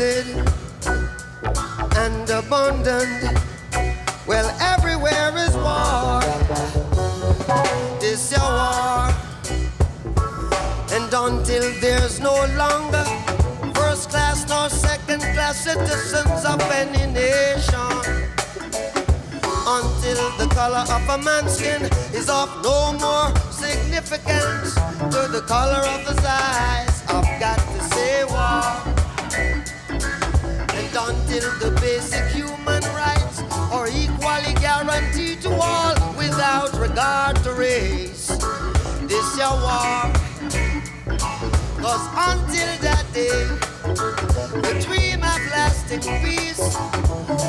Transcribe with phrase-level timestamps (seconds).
[0.00, 0.48] discredited
[1.96, 3.38] and abandoned.
[4.26, 6.20] Well, everywhere is war.
[8.00, 9.12] This your war.
[10.92, 13.04] And until there's no longer
[13.74, 17.92] first class nor second class citizens of any nation
[19.66, 21.82] until the color of a man's skin
[22.14, 24.74] is of no more significance
[25.12, 27.04] to the color of his eyes.
[27.08, 28.99] I've got to say war.
[31.10, 38.28] Until the basic human rights are equally guaranteed to all without regard to race,
[39.08, 40.06] this your war.
[41.82, 43.42] Cause until that day,
[44.62, 46.62] the dream of lasting peace,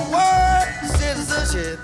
[0.09, 0.67] world
[0.97, 1.79] citizenship,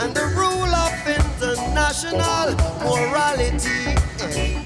[0.00, 2.52] and the rule of international
[2.84, 4.62] morality eh,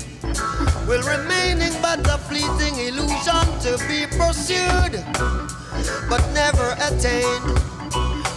[0.88, 5.04] will remaining but a fleeting illusion to be pursued,
[6.12, 7.58] but never attained.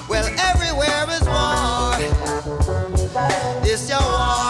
[0.08, 1.92] Well, everywhere is war.
[3.64, 4.45] This your war.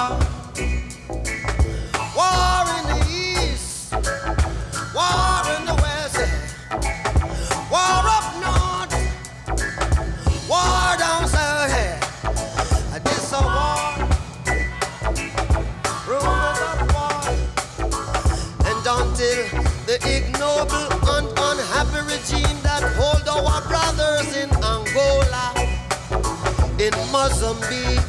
[27.45, 28.00] Mozambique.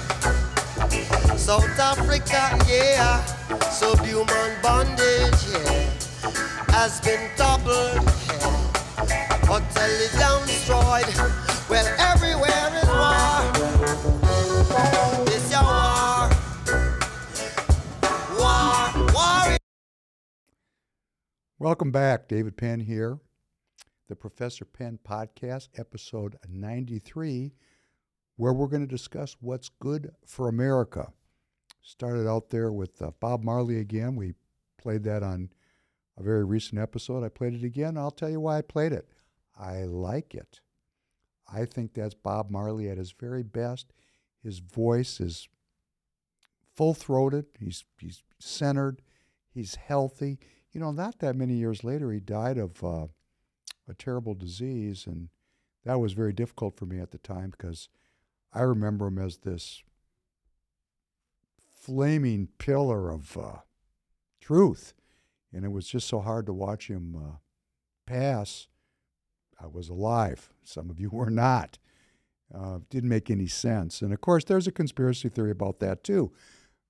[1.37, 3.23] South Africa, yeah,
[3.69, 5.91] subhuman bondage, yeah,
[6.71, 10.09] has been toppled, yeah, utterly
[10.47, 11.05] destroyed.
[11.69, 13.53] Well, everywhere is war.
[15.27, 16.31] This your war,
[18.39, 19.57] war, war.
[21.59, 22.27] Welcome back.
[22.27, 23.19] David Penn here.
[24.09, 27.53] The Professor Penn Podcast, episode 93,
[28.37, 31.13] where we're going to discuss what's good for America.
[31.83, 34.17] Started out there with uh, Bob Marley again.
[34.17, 34.35] We
[34.79, 35.51] played that on
[36.19, 37.25] a very recent episode.
[37.25, 37.97] I played it again.
[37.97, 39.09] I'll tell you why I played it.
[39.59, 40.61] I like it.
[41.51, 43.93] I think that's Bob Marley at his very best.
[44.43, 45.49] His voice is
[46.75, 49.01] full throated, he's, he's centered,
[49.49, 50.39] he's healthy.
[50.73, 53.07] You know, not that many years later, he died of uh,
[53.89, 55.31] a terrible disease, and
[55.85, 57.89] that was very difficult for me at the time because
[58.57, 59.83] I remember him as this
[61.75, 63.59] flaming pillar of uh,
[64.41, 64.95] truth,
[65.53, 67.37] and it was just so hard to watch him uh,
[68.07, 68.69] pass.
[69.63, 70.55] I was alive.
[70.65, 71.79] Some of you were not.
[72.55, 74.01] Uh, didn't make any sense.
[74.01, 76.33] And of course, there's a conspiracy theory about that too.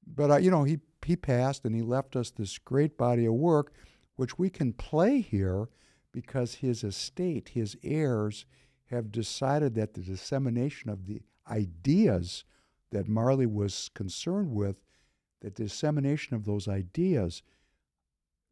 [0.06, 3.34] But uh, you know, he he passed and he left us this great body of
[3.34, 3.72] work,
[4.15, 5.69] which we can play here
[6.12, 8.44] because his estate, his heirs,
[8.91, 12.45] have decided that the dissemination of the ideas
[12.93, 14.77] that Marley was concerned with,
[15.41, 17.43] the dissemination of those ideas,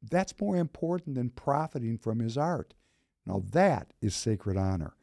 [0.03, 2.75] that's more important than profiting from his art.
[3.27, 4.94] Now that is sacred honor.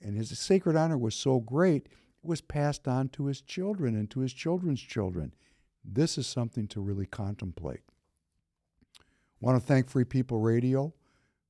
[0.00, 4.10] And his sacred honor was so great, it was passed on to his children and
[4.10, 5.34] to his children's children.
[5.84, 7.80] This is something to really contemplate.
[9.40, 10.94] Want to thank Free People Radio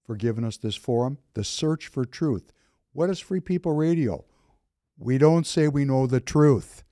[0.05, 2.52] for giving us this forum, The Search for Truth.
[2.93, 4.25] What is Free People Radio?
[4.98, 6.82] We don't say we know the truth.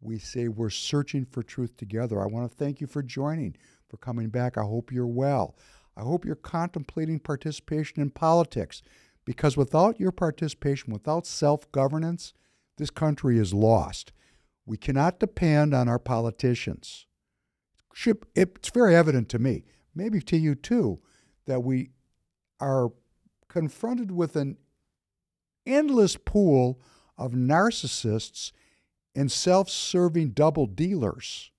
[0.00, 2.22] We say we're searching for truth together.
[2.22, 3.56] I want to thank you for joining,
[3.88, 4.58] for coming back.
[4.58, 5.56] I hope you're well.
[5.96, 8.82] I hope you're contemplating participation in politics
[9.24, 12.34] because without your participation, without self governance,
[12.76, 14.12] this country is lost.
[14.66, 17.06] We cannot depend on our politicians.
[18.34, 19.64] It's very evident to me,
[19.94, 21.00] maybe to you too,
[21.46, 21.92] that we
[22.60, 22.90] are
[23.48, 24.58] confronted with an
[25.64, 26.78] endless pool
[27.18, 28.52] of narcissists
[29.14, 31.50] and self serving double dealers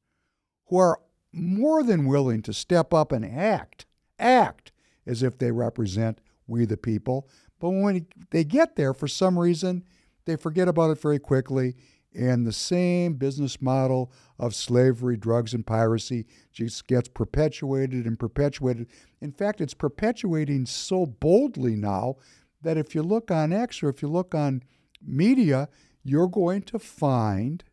[0.68, 1.00] who are
[1.34, 3.86] more than willing to step up and act,
[4.20, 4.72] act
[5.06, 7.28] as if they represent we the people.
[7.60, 9.84] But when they get there, for some reason,
[10.26, 11.76] they forget about it very quickly.
[12.14, 18.88] And the same business model of slavery, drugs, and piracy just gets perpetuated and perpetuated.
[19.22, 22.16] In fact, it's perpetuating so boldly now
[22.62, 24.64] that if you look on X or if you look on
[25.06, 25.70] media,
[26.04, 27.64] you're going to find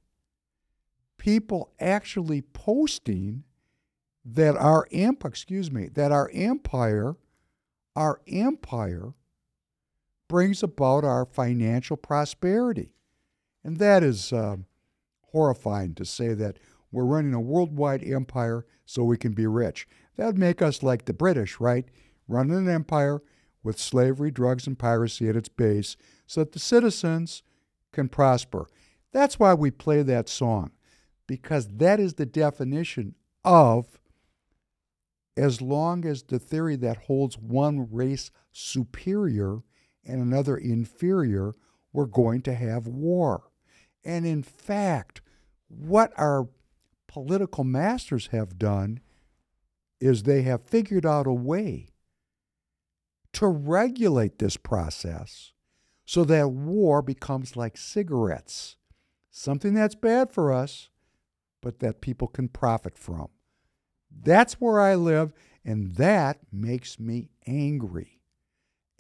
[1.19, 3.45] people actually posting
[4.25, 7.15] that our emp excuse me that our empire
[7.95, 9.13] our empire
[10.29, 12.91] brings about our financial prosperity
[13.65, 14.57] and that is uh,
[15.33, 16.59] horrifying to say that
[16.93, 19.89] we're running a worldwide empire so we can be rich.
[20.17, 21.87] That'd make us like the British, right?
[22.29, 23.21] Running an empire
[23.63, 27.43] with slavery, drugs, and piracy at its base so that the citizens
[27.93, 28.67] can prosper.
[29.13, 30.73] That's why we play that song,
[31.27, 34.01] because that is the definition of
[35.37, 39.61] as long as the theory that holds one race superior
[40.05, 41.55] and another inferior,
[41.93, 43.51] we're going to have war.
[44.05, 45.23] And in fact,
[45.69, 46.49] what our
[47.09, 49.01] political masters have done
[50.01, 51.89] is they have figured out a way
[53.33, 55.53] to regulate this process
[56.05, 58.77] so that war becomes like cigarettes,
[59.31, 60.91] something that's bad for us,
[61.63, 63.29] but that people can profit from.
[64.11, 65.33] That's where I live,
[65.65, 68.21] and that makes me angry.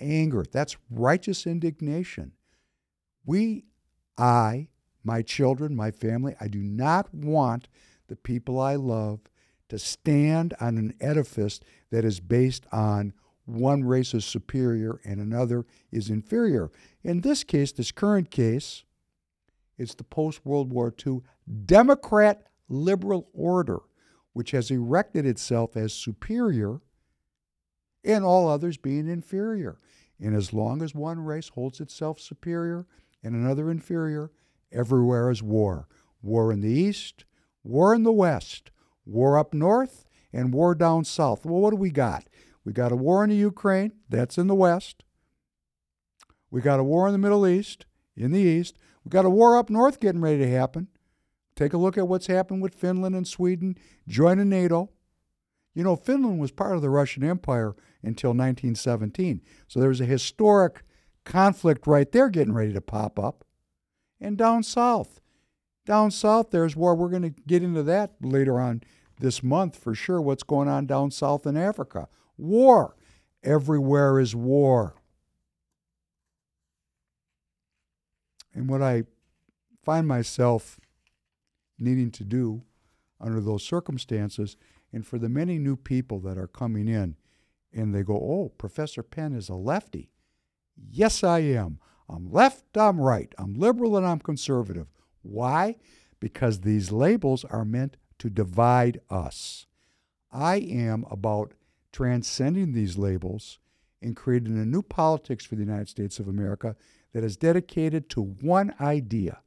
[0.00, 2.32] Anger, that's righteous indignation.
[3.24, 3.64] We,
[4.18, 4.68] I,
[5.04, 7.68] my children, my family, I do not want
[8.08, 9.20] the people I love
[9.68, 11.60] to stand on an edifice
[11.90, 13.12] that is based on
[13.46, 16.70] one race is superior and another is inferior.
[17.02, 18.85] In this case, this current case,
[19.76, 21.20] it's the post World War II
[21.67, 23.81] Democrat liberal order,
[24.32, 26.81] which has erected itself as superior
[28.05, 29.79] and all others being inferior.
[30.20, 32.87] And as long as one race holds itself superior
[33.23, 34.31] and another inferior,
[34.73, 35.88] everywhere is war.
[36.23, 37.25] War in the East,
[37.62, 38.70] war in the West,
[39.05, 41.44] war up north, and war down south.
[41.44, 42.25] Well, what do we got?
[42.64, 45.05] We got a war in the Ukraine, that's in the West.
[46.50, 47.84] We got a war in the Middle East,
[48.16, 48.78] in the East.
[49.05, 50.88] We got a war up north getting ready to happen.
[51.56, 53.76] Take a look at what's happened with Finland and Sweden
[54.08, 54.90] joining NATO.
[55.75, 59.43] You know, Finland was part of the Russian Empire until 1917.
[59.69, 60.82] So there's a historic
[61.25, 63.44] conflict right there getting ready to pop up.
[64.20, 65.20] And down south,
[65.84, 66.94] down south, there's war.
[66.94, 68.82] We're going to get into that later on
[69.20, 70.20] this month for sure.
[70.20, 72.08] What's going on down south in Africa?
[72.36, 72.96] War.
[73.42, 74.94] Everywhere is war.
[78.54, 79.04] And what I
[79.84, 80.78] find myself
[81.78, 82.62] needing to do
[83.20, 84.56] under those circumstances,
[84.92, 87.16] and for the many new people that are coming in,
[87.72, 90.10] and they go, Oh, Professor Penn is a lefty.
[90.76, 91.78] Yes, I am.
[92.08, 93.34] I'm left, I'm right.
[93.38, 94.86] I'm liberal, and I'm conservative.
[95.22, 95.76] Why?
[96.20, 99.66] Because these labels are meant to divide us.
[100.31, 101.52] I am about
[101.94, 103.61] transcending these labels
[104.02, 106.75] and creating a new politics for the United States of America
[107.12, 109.38] that is dedicated to one idea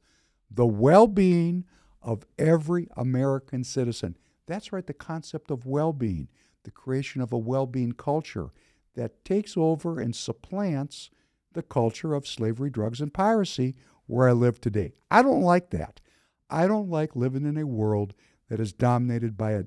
[0.50, 1.66] the well being
[2.00, 4.16] of every American citizen.
[4.46, 6.28] That's right, the concept of well being,
[6.64, 8.48] the creation of a well being culture
[8.94, 11.10] that takes over and supplants
[11.52, 13.76] the culture of slavery, drugs, and piracy
[14.06, 14.94] where I live today.
[15.10, 16.00] I don't like that.
[16.48, 18.14] I don't like living in a world
[18.48, 19.64] that is dominated by a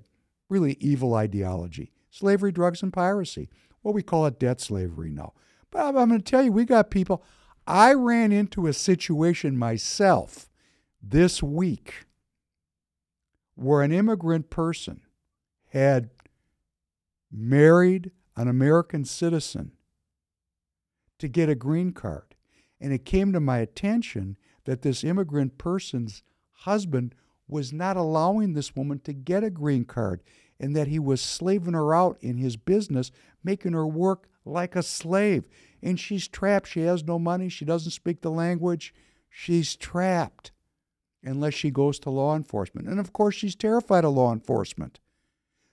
[0.50, 3.50] really evil ideology slavery, drugs, and piracy.
[3.82, 5.34] Well, we call it debt slavery now.
[5.72, 7.24] But I'm going to tell you, we got people.
[7.66, 10.50] I ran into a situation myself
[11.02, 12.06] this week
[13.56, 15.02] where an immigrant person
[15.70, 16.10] had
[17.32, 19.72] married an American citizen
[21.18, 22.36] to get a green card.
[22.80, 27.16] And it came to my attention that this immigrant person's husband
[27.48, 30.22] was not allowing this woman to get a green card
[30.62, 33.12] and that he was slaving her out in his business,
[33.44, 35.44] making her work like a slave.
[35.82, 36.68] And she's trapped.
[36.68, 37.50] She has no money.
[37.50, 38.94] She doesn't speak the language.
[39.28, 40.52] She's trapped
[41.24, 42.88] unless she goes to law enforcement.
[42.88, 45.00] And of course, she's terrified of law enforcement.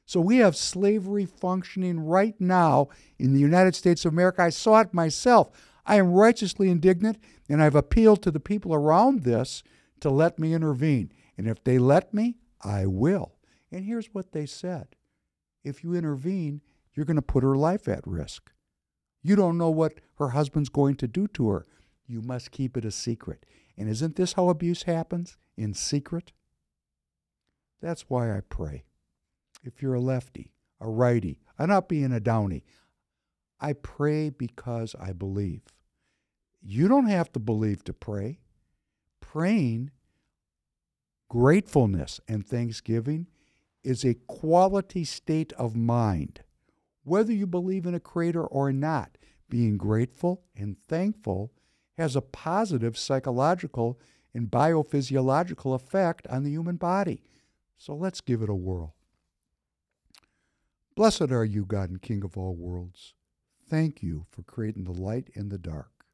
[0.07, 4.43] So we have slavery functioning right now in the United States of America.
[4.43, 5.51] I saw it myself.
[5.85, 9.63] I am righteously indignant, and I've appealed to the people around this
[10.01, 11.13] to let me intervene.
[11.37, 13.38] And if they let me, I will.
[13.71, 14.89] And here's what they said
[15.65, 16.63] if you intervene,
[16.95, 18.51] you're going to put her life at risk.
[19.23, 21.67] You don't know what her husband's going to do to her.
[22.07, 23.45] You must keep it a secret.
[23.77, 25.37] And isn't this how abuse happens?
[25.57, 26.33] In secret?
[27.81, 28.85] That's why I pray.
[29.63, 32.65] If you're a lefty, a righty, I'm not being a downy.
[33.61, 35.63] I pray because I believe.
[36.63, 38.41] You don't have to believe to pray.
[39.21, 39.91] Praying,
[41.29, 43.27] gratefulness, and thanksgiving
[43.89, 46.41] is a quality state of mind.
[47.05, 49.17] Whether you believe in a creator or not,
[49.49, 51.53] being grateful and thankful
[51.97, 53.99] has a positive psychological
[54.35, 57.23] and biophysiological effect on the human body.
[57.79, 58.95] So let's give it a whirl.
[60.95, 63.15] Blessed are you, God and King of all worlds.
[63.71, 66.05] Thank you for creating the light and the dark.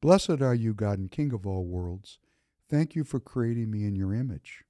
[0.00, 2.20] Blessed are you, God and King of all worlds.
[2.68, 4.64] Thank you for creating me in your image.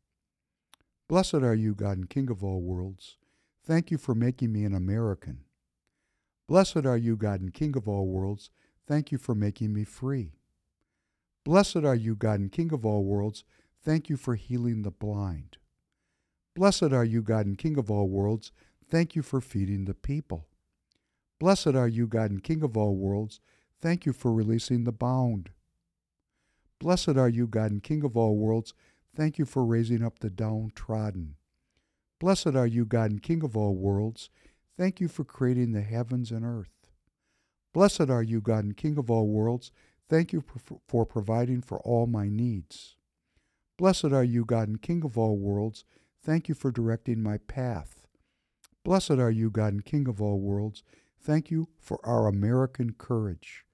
[1.10, 3.16] Blessed are you, God and King of all worlds.
[3.64, 5.40] Thank you for making me an American.
[6.46, 8.48] Blessed are you, God and King of all worlds.
[8.86, 10.34] Thank you for making me free.
[11.44, 13.42] Blessed are you, God and King of all worlds.
[13.82, 15.56] Thank you for healing the blind.
[16.54, 18.52] Blessed are you, God and King of all worlds.
[18.88, 20.46] Thank you for feeding the people.
[21.40, 23.40] Blessed are you, God and King of all worlds.
[23.80, 25.50] Thank you for releasing the bound.
[26.78, 28.74] Blessed are you, God and King of all worlds.
[29.14, 31.36] Thank you for raising up the downtrodden.
[32.18, 34.30] Blessed are you, God and King of all worlds.
[34.76, 36.88] Thank you for creating the heavens and earth.
[37.72, 39.72] Blessed are you, God and King of all worlds.
[40.08, 40.42] Thank you
[40.88, 42.96] for providing for all my needs.
[43.78, 45.84] Blessed are you, God and King of all worlds.
[46.22, 48.06] Thank you for directing my path.
[48.84, 50.82] Blessed are you, God and King of all worlds.
[51.22, 53.64] Thank you for our American courage.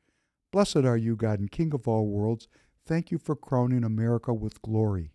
[0.52, 2.48] Blessed are you, God and King of all worlds.
[2.84, 5.12] Thank you for crowning America with glory.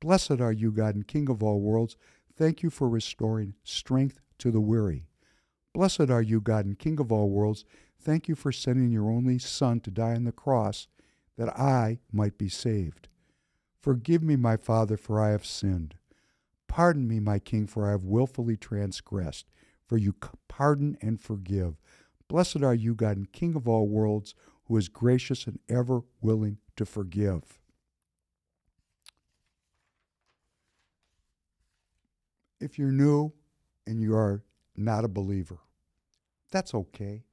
[0.00, 1.96] Blessed are you, God and King of all worlds.
[2.36, 5.04] Thank you for restoring strength to the weary.
[5.74, 7.64] Blessed are you, God and King of all worlds.
[8.00, 10.88] Thank you for sending your only Son to die on the cross
[11.36, 13.08] that I might be saved.
[13.78, 15.96] Forgive me, my Father, for I have sinned.
[16.66, 19.46] Pardon me, my King, for I have wilfully transgressed.
[19.86, 20.14] For you
[20.48, 21.80] pardon and forgive.
[22.28, 24.34] Blessed are you, God and King of all worlds,
[24.66, 27.59] who is gracious and ever willing to forgive.
[32.60, 33.32] If you're new
[33.86, 34.42] and you are
[34.76, 35.58] not a believer,
[36.50, 37.24] that's okay.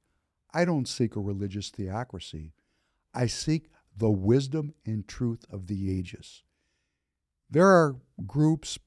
[0.52, 2.52] I don't seek a religious theocracy.
[3.12, 6.42] I seek the wisdom and truth of the ages.
[7.50, 8.78] There are groups,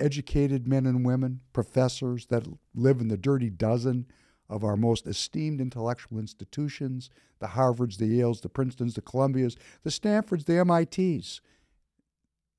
[0.00, 4.06] educated men and women, professors that live in the dirty dozen
[4.48, 7.10] of our most esteemed intellectual institutions
[7.40, 11.42] the Harvards, the Yales, the Princetons, the Columbias, the Stanfords, the MITs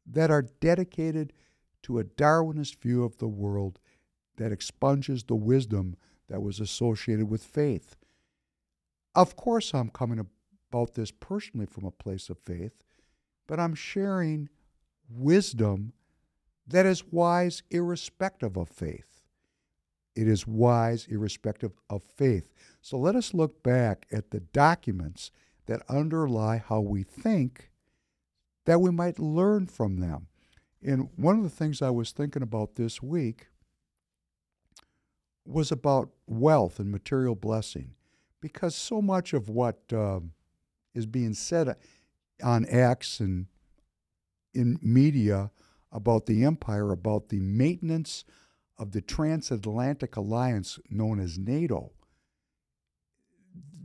[0.05, 1.33] that are dedicated
[1.85, 3.77] to a Darwinist view of the world
[4.37, 5.95] that expunges the wisdom
[6.27, 7.95] that was associated with faith.
[9.13, 10.19] Of course, I'm coming
[10.71, 12.73] about this personally from a place of faith,
[13.47, 14.49] but I'm sharing
[15.07, 15.93] wisdom
[16.67, 19.21] that is wise irrespective of faith.
[20.15, 22.51] It is wise irrespective of faith.
[22.81, 25.29] So let us look back at the documents
[25.67, 27.69] that underlie how we think
[28.65, 30.27] that we might learn from them.
[30.85, 33.47] And one of the things I was thinking about this week
[35.43, 37.95] was about wealth and material blessing,
[38.39, 40.19] because so much of what uh,
[40.93, 41.75] is being said
[42.43, 43.47] on X and
[44.53, 45.49] in media
[45.91, 48.23] about the empire, about the maintenance
[48.77, 51.93] of the transatlantic alliance known as NATO.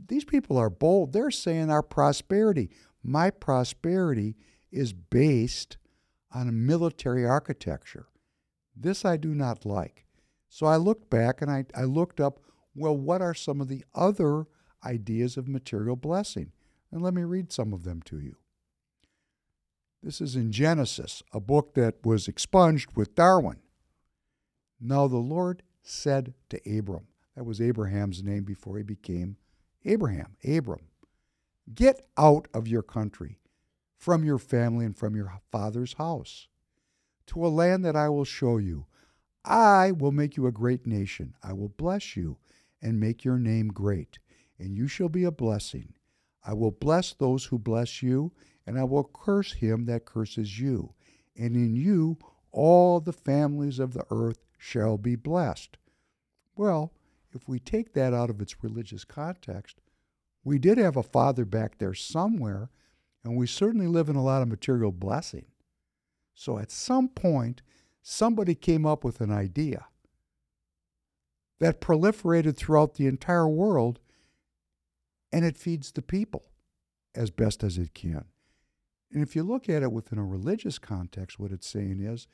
[0.07, 1.13] These people are bold.
[1.13, 2.69] They're saying our prosperity,
[3.01, 4.35] my prosperity,
[4.71, 5.77] is based
[6.33, 8.07] on a military architecture.
[8.75, 10.05] This I do not like.
[10.49, 12.39] So I looked back and I, I looked up
[12.75, 14.45] well, what are some of the other
[14.85, 16.51] ideas of material blessing?
[16.91, 18.37] And let me read some of them to you.
[20.01, 23.57] This is in Genesis, a book that was expunged with Darwin.
[24.79, 29.37] Now the Lord said to Abram, that was Abraham's name before he became
[29.85, 30.87] Abraham, Abram,
[31.73, 33.39] get out of your country
[34.01, 36.47] from your family and from your father's house
[37.27, 38.87] to a land that I will show you.
[39.45, 41.35] I will make you a great nation.
[41.43, 42.37] I will bless you
[42.81, 44.17] and make your name great,
[44.57, 45.93] and you shall be a blessing.
[46.43, 48.31] I will bless those who bless you,
[48.65, 50.95] and I will curse him that curses you.
[51.37, 52.17] And in you
[52.51, 55.77] all the families of the earth shall be blessed.
[56.55, 56.91] Well,
[57.33, 59.79] if we take that out of its religious context,
[60.43, 62.71] we did have a father back there somewhere
[63.23, 65.45] and we certainly live in a lot of material blessing.
[66.33, 67.61] So at some point,
[68.01, 69.85] somebody came up with an idea
[71.59, 73.99] that proliferated throughout the entire world
[75.31, 76.45] and it feeds the people
[77.13, 78.25] as best as it can.
[79.13, 82.27] And if you look at it within a religious context, what it's saying is,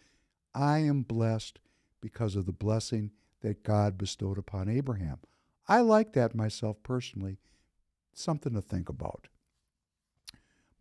[0.54, 1.60] I am blessed
[2.02, 5.20] because of the blessing that God bestowed upon Abraham.
[5.68, 7.40] I like that myself personally.
[8.14, 9.28] Something to think about.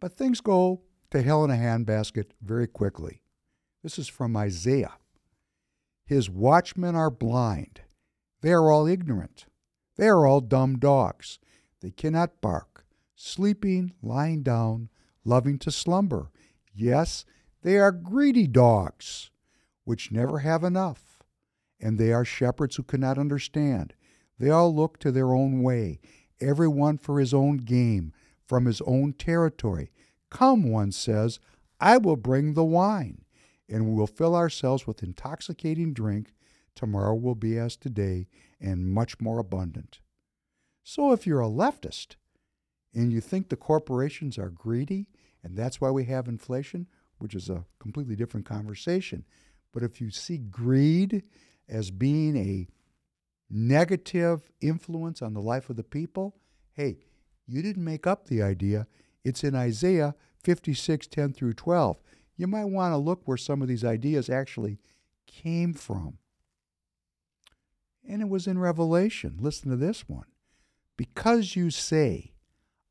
[0.01, 3.23] But things go to hell in a handbasket very quickly.
[3.83, 4.95] This is from Isaiah.
[6.05, 7.81] His watchmen are blind.
[8.43, 9.47] They are all ignorant.
[9.97, 11.39] They are all dumb dogs.
[11.81, 12.85] They cannot bark,
[13.15, 14.89] sleeping, lying down,
[15.25, 16.31] loving to slumber.
[16.75, 17.25] Yes,
[17.63, 19.31] they are greedy dogs,
[19.85, 21.23] which never have enough.
[21.81, 23.95] And they are shepherds who cannot understand.
[24.39, 26.01] They all look to their own way,
[26.41, 28.13] every one for his own game,
[28.47, 29.91] from his own territory.
[30.31, 31.41] Come, one says,
[31.81, 33.25] I will bring the wine.
[33.69, 36.33] and we will fill ourselves with intoxicating drink.
[36.75, 38.29] Tomorrow will be as today
[38.61, 40.01] and much more abundant.
[40.83, 42.17] So if you're a leftist
[42.95, 45.07] and you think the corporations are greedy
[45.43, 46.87] and that's why we have inflation,
[47.19, 49.25] which is a completely different conversation,
[49.73, 51.23] but if you see greed
[51.69, 52.69] as being a
[53.51, 56.37] negative influence on the life of the people,
[56.73, 56.99] hey,
[57.47, 58.87] you didn't make up the idea.
[59.25, 61.99] It's in Isaiah 56, 10 through 12.
[62.37, 64.79] You might want to look where some of these ideas actually
[65.27, 66.19] came from.
[68.09, 69.39] And it was in Revelation.
[69.41, 70.27] Listen to this one.
[70.97, 72.33] Because you say,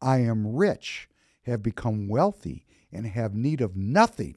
[0.01, 1.07] I am rich,
[1.43, 4.35] have become wealthy, and have need of nothing,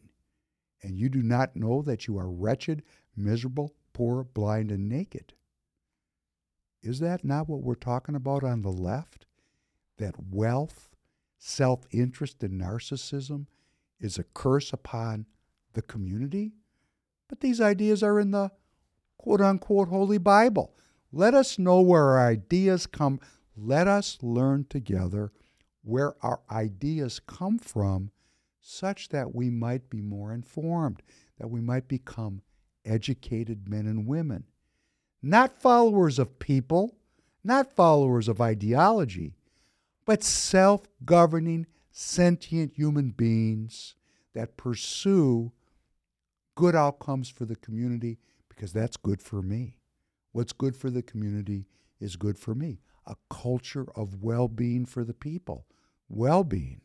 [0.83, 2.83] and you do not know that you are wretched,
[3.17, 5.35] miserable, poor, blind, and naked.
[6.83, 9.27] Is that not what we're talking about on the left?
[9.99, 10.91] That wealth,
[11.39, 13.47] self interest, and narcissism
[14.01, 15.27] is a curse upon
[15.75, 16.53] the community?
[17.29, 18.51] But these ideas are in the
[19.19, 20.75] quote unquote Holy Bible.
[21.13, 23.21] Let us know where our ideas come.
[23.57, 25.33] Let us learn together
[25.83, 28.11] where our ideas come from
[28.61, 31.03] such that we might be more informed,
[31.39, 32.43] that we might become
[32.85, 34.45] educated men and women.
[35.23, 36.97] Not followers of people,
[37.43, 39.35] not followers of ideology,
[40.09, 43.95] but self governing, sentient human beings
[44.35, 45.53] that pursue
[46.55, 48.19] good outcomes for the community
[48.49, 49.77] because that's good for me.
[50.33, 51.67] What's good for the community
[52.01, 52.81] is good for me.
[53.07, 55.67] A culture of well being for the people.
[56.09, 56.81] Well being.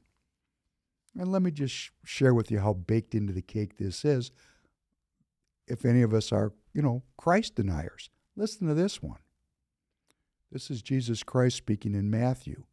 [1.18, 4.32] And let me just sh- share with you how baked into the cake this is.
[5.66, 9.20] If any of us are, you know, Christ deniers, listen to this one.
[10.52, 12.66] This is Jesus Christ speaking in Matthew,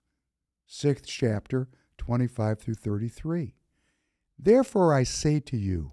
[0.70, 3.54] 6th chapter, 25 through 33.
[4.38, 5.92] Therefore I say to you,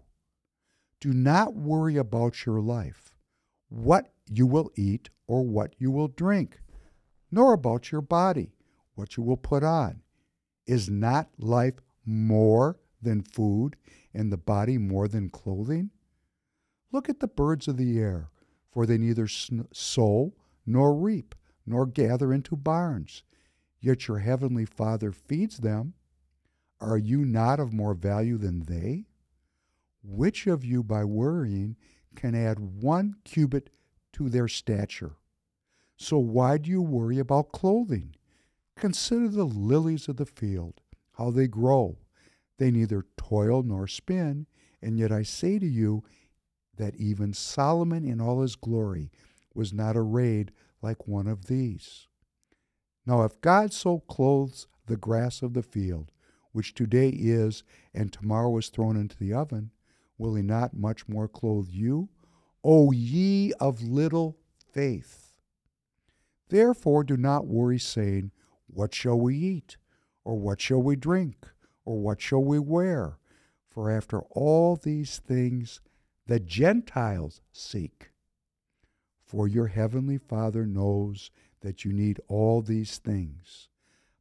[1.02, 3.16] do not worry about your life,
[3.70, 6.60] what you will eat or what you will drink,
[7.32, 8.54] nor about your body,
[8.94, 10.02] what you will put on.
[10.68, 13.78] Is not life more than food,
[14.14, 15.90] and the body more than clothing?
[16.92, 18.30] Look at the birds of the air,
[18.72, 20.34] for they neither sow
[20.66, 21.34] nor reap
[21.66, 23.24] nor gather into barns,
[23.80, 25.94] yet your heavenly Father feeds them.
[26.80, 29.06] Are you not of more value than they?
[30.04, 31.76] Which of you, by worrying,
[32.16, 33.70] can add one cubit
[34.14, 35.18] to their stature?
[35.98, 38.16] So why do you worry about clothing?
[38.76, 40.82] Consider the lilies of the field,
[41.14, 41.98] how they grow.
[42.58, 44.46] They neither toil nor spin,
[44.82, 46.04] and yet I say to you
[46.78, 49.12] that even Solomon in all his glory
[49.54, 52.07] was not arrayed like one of these.
[53.08, 56.12] Now, if God so clothes the grass of the field,
[56.52, 59.72] which today is and tomorrow is thrown into the oven,
[60.18, 62.10] will he not much more clothe you,
[62.66, 64.38] O ye of little
[64.74, 65.36] faith?
[66.50, 68.32] Therefore, do not worry, saying,
[68.68, 69.78] What shall we eat?
[70.26, 71.48] Or what shall we drink?
[71.86, 73.20] Or what shall we wear?
[73.70, 75.80] For after all these things
[76.26, 78.12] the Gentiles seek.
[79.24, 81.32] For your heavenly Father knows
[81.68, 83.68] that you need all these things.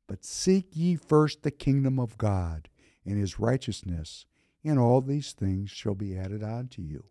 [0.09, 2.69] But seek ye first the kingdom of God
[3.05, 4.27] and his righteousness,
[4.65, 7.05] and all these things shall be added unto you.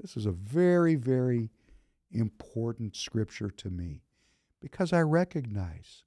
[0.00, 1.50] This is a very, very
[2.10, 4.00] important scripture to me
[4.62, 6.04] because I recognize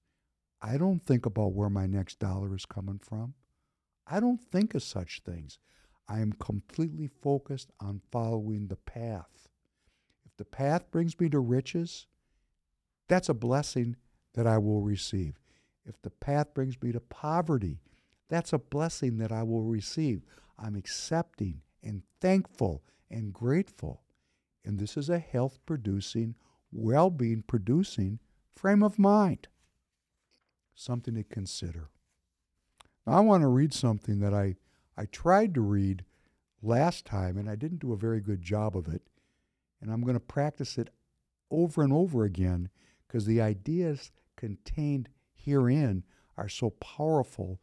[0.59, 3.35] I don't think about where my next dollar is coming from.
[4.07, 5.59] I don't think of such things.
[6.09, 9.47] I am completely focused on following the path.
[10.25, 12.07] If the path brings me to riches,
[13.07, 13.95] that's a blessing
[14.33, 15.39] that I will receive.
[15.85, 17.79] If the path brings me to poverty,
[18.29, 20.23] that's a blessing that I will receive.
[20.59, 24.01] I'm accepting and thankful and grateful.
[24.65, 26.35] And this is a health producing,
[26.71, 28.19] well being producing
[28.53, 29.47] frame of mind.
[30.75, 31.89] Something to consider.
[33.05, 34.55] Now, I want to read something that I,
[34.97, 36.03] I tried to read
[36.61, 39.03] last time and I didn't do a very good job of it.
[39.81, 40.89] And I'm going to practice it
[41.49, 42.69] over and over again
[43.07, 46.03] because the ideas contained herein
[46.37, 47.59] are so powerful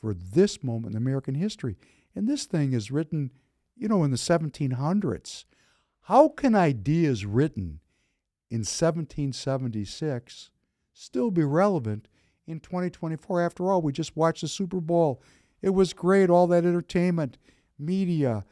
[0.00, 1.76] for this moment in American history.
[2.14, 3.30] And this thing is written,
[3.76, 5.44] you know, in the 1700s.
[6.02, 7.80] How can ideas written
[8.50, 10.50] in 1776
[10.92, 12.08] still be relevant
[12.46, 13.40] in 2024?
[13.40, 15.22] After all, we just watched the Super Bowl.
[15.62, 17.38] It was great, all that entertainment,
[17.78, 18.44] media,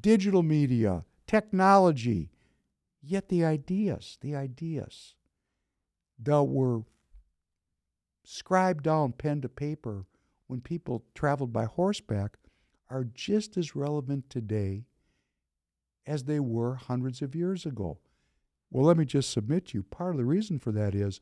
[0.00, 2.30] digital media, technology.
[3.02, 5.16] Yet the ideas, the ideas
[6.22, 6.82] that were
[8.24, 10.04] scribed down pen to paper
[10.46, 12.36] when people traveled by horseback
[12.88, 14.84] are just as relevant today
[16.06, 17.98] as they were hundreds of years ago.
[18.70, 21.20] Well, let me just submit to you part of the reason for that is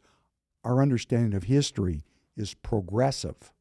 [0.64, 2.02] our understanding of history
[2.37, 3.52] is progressive.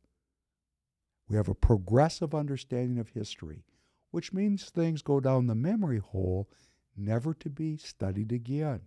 [1.30, 3.64] We have a progressive understanding of history,
[4.12, 6.50] which means things go down the memory hole,
[6.96, 8.82] never to be studied again.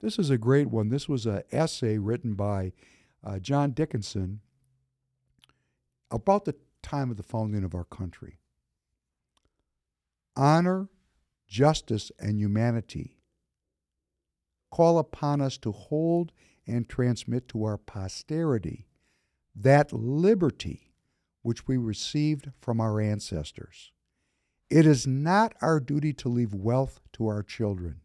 [0.00, 0.88] This is a great one.
[0.88, 2.72] This was an essay written by
[3.22, 4.40] uh, John Dickinson
[6.10, 8.38] about the time of the founding of our country.
[10.36, 10.88] Honor,
[11.46, 13.18] justice, and humanity
[14.70, 16.32] call upon us to hold
[16.66, 18.88] and transmit to our posterity
[19.54, 20.90] that liberty
[21.42, 23.92] which we received from our ancestors.
[24.70, 28.00] It is not our duty to leave wealth to our children,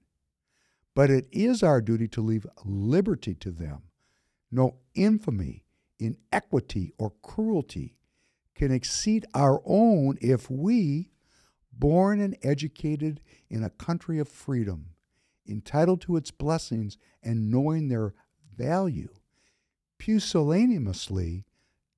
[1.00, 3.84] but it is our duty to leave liberty to them.
[4.52, 5.64] No infamy,
[5.98, 7.96] inequity, or cruelty
[8.54, 11.14] can exceed our own if we,
[11.72, 14.88] born and educated in a country of freedom,
[15.48, 18.14] entitled to its blessings and knowing their
[18.58, 19.08] value,
[20.00, 21.46] pusillanimously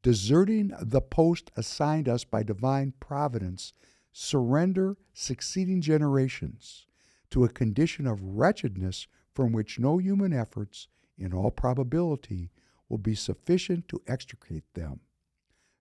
[0.03, 3.73] deserting the post assigned us by divine providence,
[4.11, 6.85] surrender succeeding generations
[7.31, 12.51] to a condition of wretchedness from which no human efforts, in all probability,
[12.89, 14.99] will be sufficient to extricate them.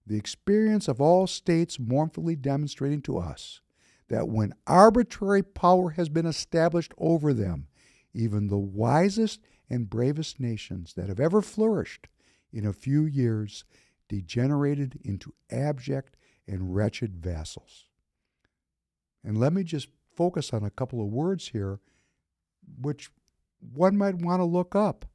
[0.06, 3.60] The experience of all states mournfully demonstrating to us
[4.08, 7.68] that when arbitrary power has been established over them,
[8.12, 12.08] even the wisest and bravest nations that have ever flourished
[12.52, 13.64] in a few years
[14.08, 16.16] degenerated into abject
[16.48, 17.86] and wretched vassals.
[19.22, 19.88] And let me just
[20.20, 21.80] focus on a couple of words here,
[22.78, 23.09] which
[23.72, 25.06] one might want to look up.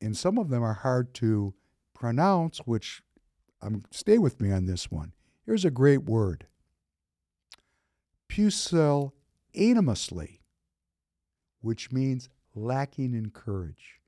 [0.00, 1.54] And some of them are hard to
[1.92, 3.02] pronounce, which
[3.60, 5.14] um, stay with me on this one.
[5.44, 6.46] Here's a great word
[8.28, 10.38] pusillanimously,
[11.60, 13.98] which means lacking in courage.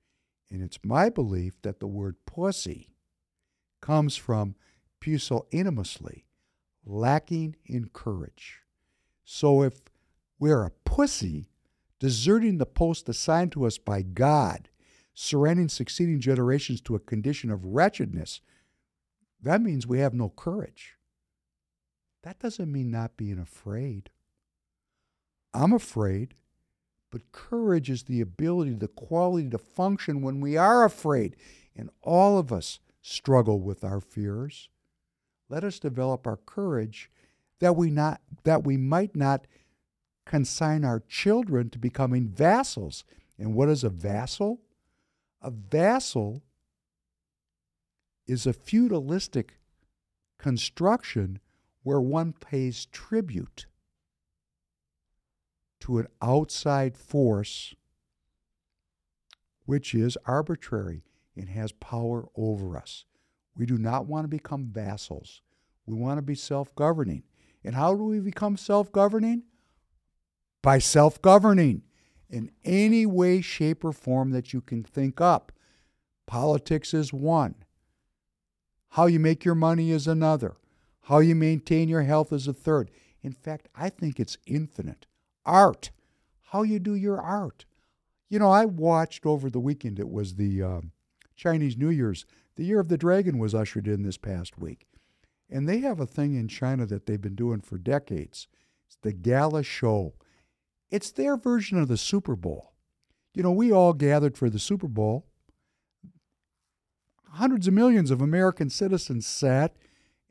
[0.53, 2.95] And it's my belief that the word pussy
[3.81, 4.55] comes from
[5.01, 6.27] pusillanimously,
[6.87, 8.62] lacking in courage.
[9.25, 9.81] So if
[10.39, 11.49] we're a pussy,
[12.01, 14.69] deserting the post assigned to us by God,
[15.15, 18.41] surrendering succeeding generations to a condition of wretchedness,
[19.41, 20.97] that means we have no courage.
[22.23, 24.11] That doesn't mean not being afraid.
[25.53, 26.35] I'm afraid,
[27.11, 31.37] but courage is the ability, the quality to function when we are afraid.
[31.77, 34.69] And all of us struggle with our fears.
[35.49, 37.11] Let us develop our courage
[37.63, 39.47] that we not that we might not
[40.27, 43.05] consign our children to becoming vassals.
[43.39, 44.61] And what is a vassal?
[45.41, 46.43] A vassal
[48.27, 49.59] is a feudalistic
[50.39, 51.39] construction
[51.85, 53.67] where one pays tribute
[55.81, 57.77] to an outside force
[59.67, 61.05] which is arbitrary
[61.37, 63.05] and has power over us.
[63.57, 65.43] We do not want to become vassals.
[65.87, 67.23] We want to be self governing.
[67.65, 69.45] And how do we become self governing?
[70.63, 71.83] By self governing
[72.31, 75.53] in any way, shape, or form that you can think up.
[76.27, 77.57] Politics is one.
[78.91, 80.57] How you make your money is another.
[81.03, 82.91] How you maintain your health is a third.
[83.23, 85.07] In fact, I think it's infinite.
[85.45, 85.91] Art.
[86.51, 87.65] How you do your art.
[88.29, 90.63] You know, I watched over the weekend, it was the.
[90.63, 90.81] Uh,
[91.43, 92.25] Chinese New Year's,
[92.57, 94.87] the Year of the Dragon was ushered in this past week.
[95.51, 98.49] And they have a thing in China that they've been doing for decades.
[98.87, 100.15] It's the gala show.
[100.91, 102.73] It's their version of the Super Bowl.
[103.35, 105.27] You know, we all gathered for the Super Bowl.
[107.33, 109.75] Hundreds of millions of American citizens sat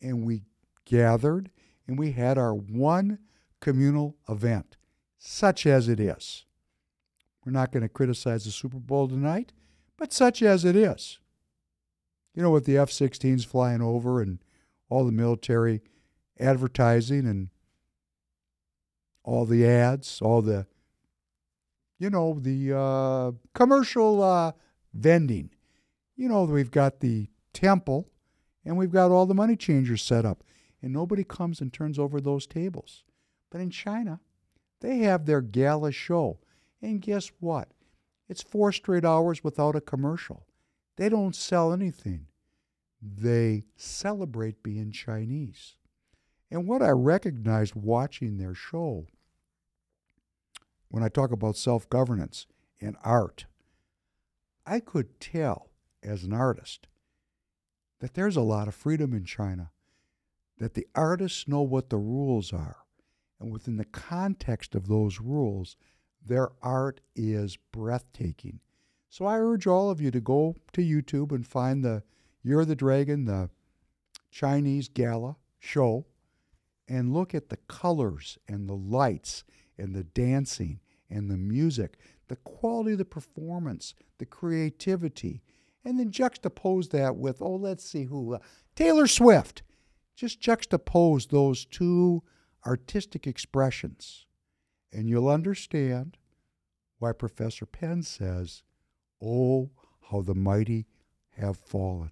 [0.01, 0.43] and we
[0.85, 1.49] gathered
[1.87, 3.19] and we had our one
[3.59, 4.77] communal event,
[5.17, 6.45] such as it is.
[7.43, 9.51] We're not going to criticize the Super Bowl tonight
[10.01, 11.19] but such as it is.
[12.33, 14.39] You know, with the F 16s flying over and
[14.91, 15.81] all the military
[16.37, 17.49] advertising and
[19.23, 20.67] all the ads, all the,
[21.97, 24.51] you know, the uh, commercial uh,
[24.93, 25.49] vending.
[26.17, 28.09] You know, we've got the temple
[28.65, 30.43] and we've got all the money changers set up,
[30.81, 33.03] and nobody comes and turns over those tables.
[33.49, 34.19] But in China,
[34.81, 36.39] they have their gala show.
[36.81, 37.69] And guess what?
[38.27, 40.45] It's four straight hours without a commercial.
[40.97, 42.27] They don't sell anything.
[43.01, 45.75] They celebrate being Chinese.
[46.51, 49.07] And what I recognized watching their show,
[50.89, 52.45] when I talk about self governance
[52.79, 53.45] and art,
[54.65, 55.69] I could tell
[56.03, 56.87] as an artist
[57.99, 59.71] that there's a lot of freedom in China,
[60.57, 62.77] that the artists know what the rules are.
[63.39, 65.77] And within the context of those rules,
[66.23, 68.59] their art is breathtaking.
[69.09, 72.03] So I urge all of you to go to YouTube and find the
[72.43, 73.49] Of the Dragon, the
[74.31, 76.05] Chinese gala show,
[76.87, 79.43] and look at the colors and the lights
[79.77, 85.43] and the dancing and the music, the quality of the performance, the creativity,
[85.85, 88.39] and then juxtapose that with, oh, let's see who, uh,
[88.75, 89.63] Taylor Swift.
[90.15, 92.23] Just juxtapose those two
[92.65, 94.25] artistic expressions,
[94.91, 96.17] and you'll understand
[96.99, 98.63] why Professor Penn says,
[99.23, 99.71] Oh,
[100.09, 100.85] how the mighty
[101.37, 102.11] have fallen.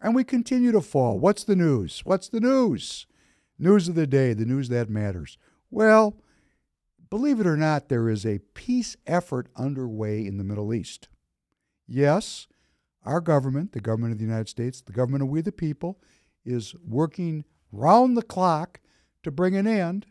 [0.00, 1.18] And we continue to fall.
[1.18, 2.02] What's the news?
[2.04, 3.06] What's the news?
[3.58, 5.38] News of the day, the news that matters.
[5.70, 6.16] Well,
[7.08, 11.08] believe it or not, there is a peace effort underway in the Middle East.
[11.88, 12.46] Yes,
[13.04, 15.98] our government, the government of the United States, the government of we the people,
[16.44, 18.80] is working round the clock
[19.22, 20.06] to bring an end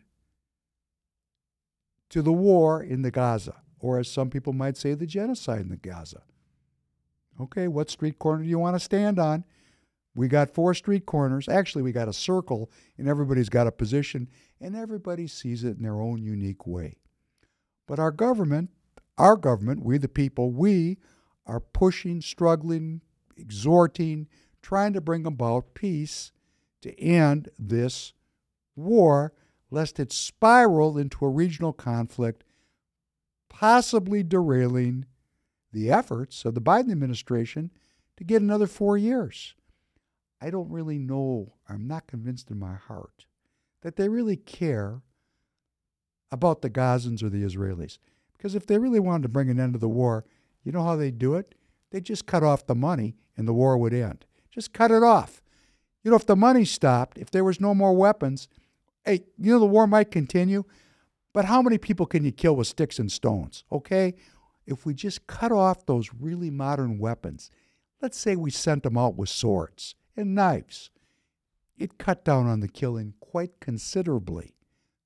[2.08, 5.68] to the war in the Gaza, or as some people might say, the genocide in
[5.68, 6.22] the Gaza.
[7.40, 9.44] Okay, what street corner do you want to stand on?
[10.16, 11.46] We got four street corners.
[11.46, 14.28] Actually, we got a circle, and everybody's got a position,
[14.60, 16.96] and everybody sees it in their own unique way.
[17.86, 18.70] But our government,
[19.18, 20.96] our government, we the people, we
[21.44, 23.02] are pushing, struggling,
[23.36, 24.26] exhorting,
[24.62, 26.32] trying to bring about peace
[26.80, 28.14] to end this
[28.74, 29.34] war,
[29.70, 32.42] lest it spiral into a regional conflict,
[33.50, 35.04] possibly derailing
[35.72, 37.70] the efforts of the Biden administration
[38.16, 39.54] to get another four years.
[40.40, 43.26] I don't really know, I'm not convinced in my heart
[43.82, 45.02] that they really care
[46.30, 47.98] about the Gazans or the Israelis.
[48.36, 50.24] Because if they really wanted to bring an end to the war,
[50.62, 51.54] you know how they do it?
[51.90, 54.26] They just cut off the money and the war would end.
[54.50, 55.42] Just cut it off.
[56.02, 58.48] You know, if the money stopped, if there was no more weapons,
[59.04, 60.64] hey, you know, the war might continue,
[61.32, 63.64] but how many people can you kill with sticks and stones?
[63.72, 64.14] Okay?
[64.66, 67.50] If we just cut off those really modern weapons,
[68.02, 70.90] let's say we sent them out with swords and knives,
[71.78, 74.54] it cut down on the killing quite considerably.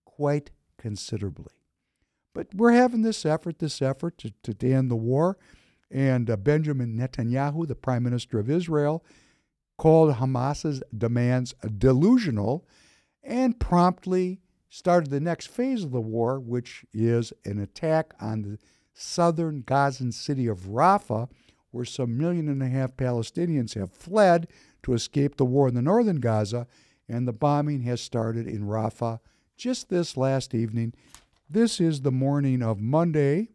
[0.05, 1.53] Quite considerably.
[2.33, 5.37] But we're having this effort, this effort to, to end the war.
[5.91, 9.05] And uh, Benjamin Netanyahu, the prime minister of Israel,
[9.77, 12.67] called Hamas's demands delusional
[13.23, 18.59] and promptly started the next phase of the war, which is an attack on the
[18.95, 21.29] southern Gazan city of Rafah,
[21.71, 24.49] where some million and a half Palestinians have fled
[24.83, 26.67] to escape the war in the northern Gaza,
[27.09, 29.21] and the bombing has started in Rafah
[29.57, 30.95] just this last evening.
[31.49, 33.49] This is the morning of Monday,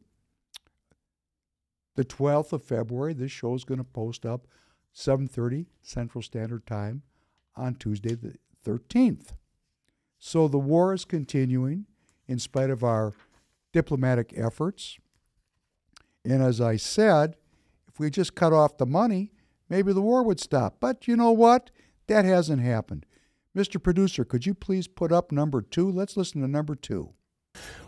[1.95, 3.13] the 12th of February.
[3.13, 4.47] This show is going to post up
[4.93, 7.03] 7:30 Central Standard Time
[7.55, 8.35] on Tuesday the
[8.65, 9.33] 13th.
[10.17, 11.85] So the war is continuing
[12.27, 13.13] in spite of our
[13.71, 14.97] diplomatic efforts.
[16.23, 17.35] And as I said,
[17.87, 19.31] if we just cut off the money,
[19.69, 20.77] maybe the war would stop.
[20.79, 21.71] But you know what?
[22.07, 23.05] That hasn't happened.
[23.55, 23.81] Mr.
[23.81, 25.89] Producer, could you please put up number two?
[25.89, 27.13] Let's listen to number two.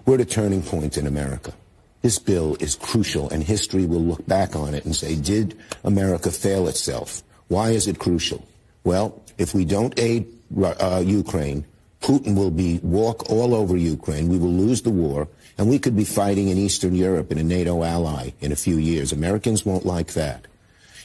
[0.05, 1.53] We're at a turning point in America.
[2.01, 6.31] This bill is crucial, and history will look back on it and say, did America
[6.31, 7.21] fail itself?
[7.49, 8.47] Why is it crucial?
[8.83, 10.27] Well, if we don't aid
[10.63, 11.65] uh, Ukraine,
[12.01, 14.29] Putin will be walk all over Ukraine.
[14.29, 17.43] We will lose the war, and we could be fighting in Eastern Europe in a
[17.43, 19.11] NATO ally in a few years.
[19.11, 20.46] Americans won't like that.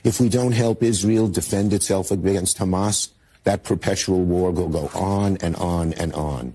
[0.04, 3.10] If we don't help Israel defend itself against Hamas,
[3.44, 6.54] that perpetual war will go on and on and on.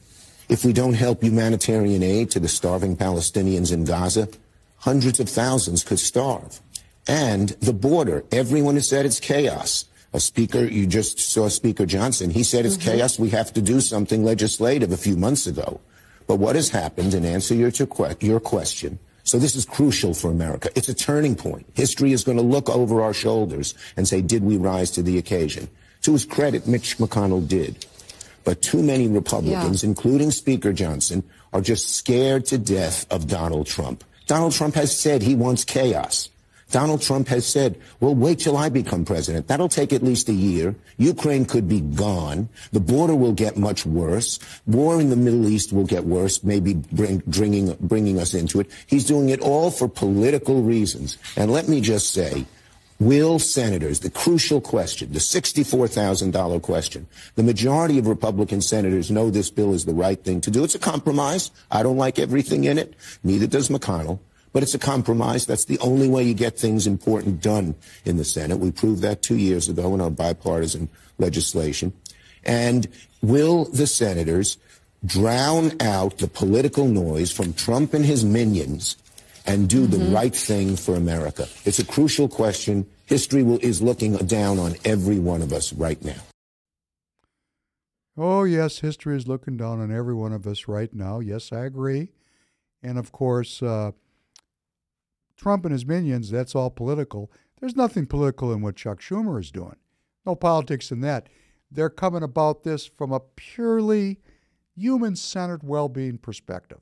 [0.50, 4.30] If we don't help humanitarian aid to the starving Palestinians in Gaza,
[4.78, 6.62] hundreds of thousands could starve.
[7.08, 9.86] And the border, everyone has said it's chaos.
[10.14, 12.98] A speaker, you just saw Speaker Johnson, he said it's mm-hmm.
[12.98, 13.20] chaos.
[13.20, 15.80] We have to do something legislative a few months ago.
[16.28, 20.70] But what has happened, in answer to your question, so this is crucial for America.
[20.74, 21.66] It's a turning point.
[21.74, 25.18] History is going to look over our shoulders and say, did we rise to the
[25.18, 25.68] occasion?
[26.04, 27.86] To his credit, Mitch McConnell did.
[28.46, 29.90] But too many Republicans, yeah.
[29.90, 34.06] including Speaker Johnson, are just scared to death of Donald Trump.
[34.28, 36.30] Donald Trump has said he wants chaos.
[36.72, 39.48] Donald Trump has said, well, wait till I become president.
[39.48, 40.76] That'll take at least a year.
[40.98, 42.50] Ukraine could be gone.
[42.72, 44.40] The border will get much worse.
[44.66, 48.70] War in the Middle East will get worse, maybe bring, bringing, bringing us into it.
[48.86, 51.18] He's doing it all for political reasons.
[51.38, 52.46] And let me just say,
[53.00, 59.52] Will senators, the crucial question, the $64,000 question, the majority of Republican senators know this
[59.52, 60.64] bill is the right thing to do.
[60.64, 61.52] It's a compromise.
[61.70, 62.96] I don't like everything in it.
[63.24, 64.18] Neither does McConnell.
[64.58, 65.46] But it's a compromise.
[65.46, 68.58] That's the only way you get things important done in the Senate.
[68.58, 70.90] We proved that two years ago in our bipartisan
[71.20, 71.94] legislation.
[72.44, 72.88] And
[73.22, 74.58] will the senators
[75.06, 78.98] drown out the political noise from Trump and his minions
[79.46, 81.48] and do the right thing for America?
[81.64, 82.88] It's a crucial question.
[83.06, 86.24] History will, is looking down on every one of us right now.
[88.18, 91.20] Oh, yes, history is looking down on every one of us right now.
[91.20, 92.10] Yes, I agree.
[92.82, 93.92] And of course, uh,
[95.38, 97.32] Trump and his minions, that's all political.
[97.60, 99.78] There's nothing political in what Chuck Schumer is doing.
[100.26, 101.30] No politics in that.
[101.72, 104.20] They're coming about this from a purely
[104.76, 106.80] human centered well being perspective.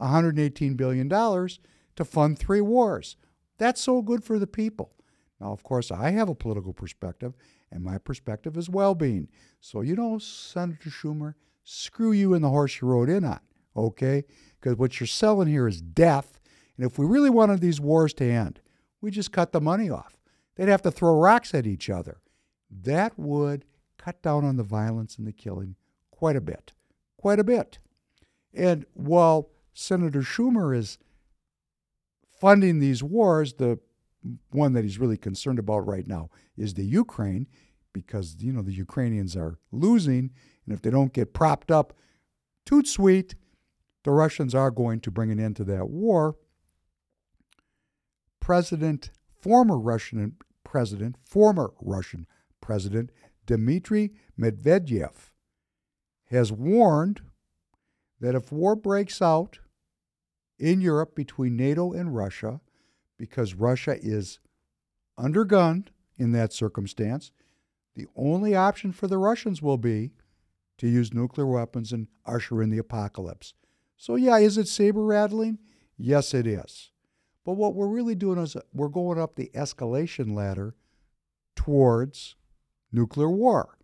[0.00, 3.16] $118 billion to fund three wars.
[3.58, 4.92] That's so good for the people.
[5.40, 7.34] Now, of course, I have a political perspective,
[7.70, 9.28] and my perspective is well being.
[9.60, 13.40] So, you know, Senator Schumer, screw you and the horse you rode in on,
[13.76, 14.24] okay?
[14.60, 16.35] Because what you're selling here is death.
[16.76, 18.60] And if we really wanted these wars to end,
[19.00, 20.16] we just cut the money off.
[20.56, 22.20] They'd have to throw rocks at each other.
[22.70, 23.64] That would
[23.98, 25.76] cut down on the violence and the killing
[26.10, 26.72] quite a bit.
[27.18, 27.78] Quite a bit.
[28.54, 30.98] And while Senator Schumer is
[32.40, 33.78] funding these wars, the
[34.50, 37.46] one that he's really concerned about right now is the Ukraine,
[37.92, 40.30] because you know the Ukrainians are losing,
[40.64, 41.92] and if they don't get propped up,
[42.64, 43.34] toot sweet,
[44.04, 46.36] the Russians are going to bring an end to that war.
[48.46, 52.28] President, former Russian president, former Russian
[52.60, 53.10] president
[53.44, 55.32] Dmitry Medvedev
[56.26, 57.22] has warned
[58.20, 59.58] that if war breaks out
[60.60, 62.60] in Europe between NATO and Russia,
[63.18, 64.38] because Russia is
[65.18, 67.32] undergunned in that circumstance,
[67.96, 70.12] the only option for the Russians will be
[70.78, 73.54] to use nuclear weapons and usher in the apocalypse.
[73.96, 75.58] So, yeah, is it saber rattling?
[75.98, 76.92] Yes, it is.
[77.46, 80.74] But what we're really doing is uh, we're going up the escalation ladder
[81.54, 82.34] towards
[82.90, 83.78] nuclear war.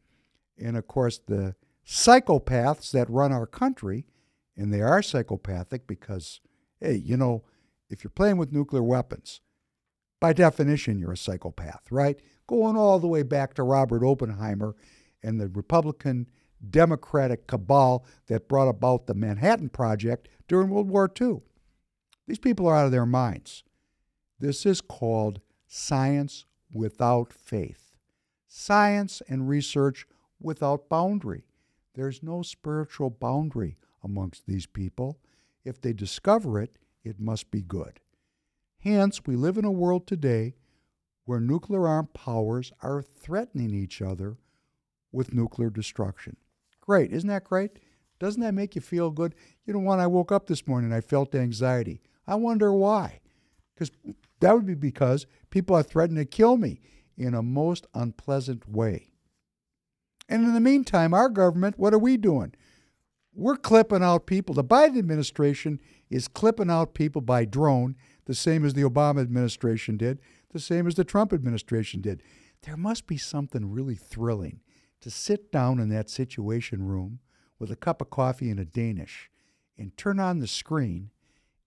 [0.59, 1.55] And of course, the
[1.87, 4.05] psychopaths that run our country,
[4.57, 6.41] and they are psychopathic because,
[6.81, 7.45] hey, you know,
[7.89, 9.41] if you're playing with nuclear weapons,
[10.21, 12.19] by definition, you're a psychopath, right?
[12.49, 14.75] Going all the way back to Robert Oppenheimer
[15.23, 16.29] and the Republican
[16.69, 21.43] Democratic cabal that brought about the Manhattan Project during World War II.
[22.33, 23.63] These people are out of their minds.
[24.41, 27.93] This is called science without faith,
[28.47, 30.07] science and research
[30.41, 31.45] without boundary.
[31.93, 35.19] There's no spiritual boundary amongst these people.
[35.63, 38.01] If they discover it, it must be good.
[38.79, 40.55] Hence, we live in a world today
[41.27, 44.39] where nuclear armed powers are threatening each other
[45.13, 46.39] with nuclear destruction.
[46.81, 47.79] Great, isn't that great?
[48.19, 49.35] Doesn't that make you feel good?
[49.67, 52.01] You know, when I woke up this morning, I felt anxiety.
[52.27, 53.21] I wonder why.
[53.75, 53.91] Because
[54.41, 56.81] that would be because people are threatening to kill me
[57.17, 59.09] in a most unpleasant way.
[60.29, 62.55] And in the meantime, our government, what are we doing?
[63.35, 64.55] We're clipping out people.
[64.55, 65.81] The Biden administration
[66.11, 70.21] is clipping out people by drone, the same as the Obama administration did,
[70.53, 72.23] the same as the Trump administration did.
[72.63, 74.61] There must be something really thrilling
[75.01, 77.21] to sit down in that situation room
[77.59, 79.31] with a cup of coffee and a Danish
[79.77, 81.11] and turn on the screen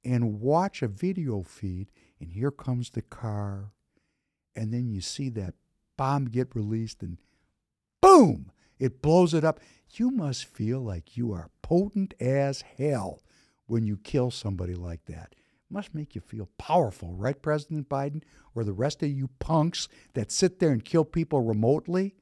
[0.06, 3.72] and watch a video feed, and here comes the car.
[4.56, 5.56] And then you see that
[5.98, 7.18] bomb get released, and
[8.02, 9.60] boom, it blows it up.
[9.90, 13.24] You must feel like you are potent as hell
[13.66, 15.34] when you kill somebody like that.
[15.34, 18.22] It must make you feel powerful, right, President Biden?
[18.54, 22.16] Or the rest of you punks that sit there and kill people remotely?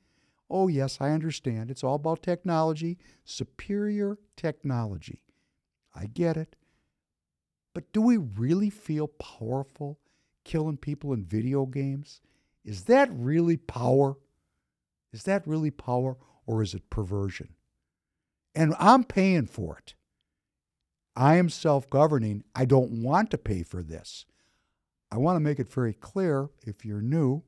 [0.49, 1.69] Oh, yes, I understand.
[1.69, 5.21] It's all about technology, superior technology.
[5.95, 6.55] I get it.
[7.74, 9.99] But do we really feel powerful
[10.43, 12.21] killing people in video games?
[12.63, 14.17] Is that really power?
[15.11, 17.55] Is that really power or is it perversion?
[18.55, 19.95] And I'm paying for it.
[21.15, 22.43] I am self governing.
[22.55, 24.26] I don't want to pay for this.
[25.11, 27.43] I want to make it very clear if you're new,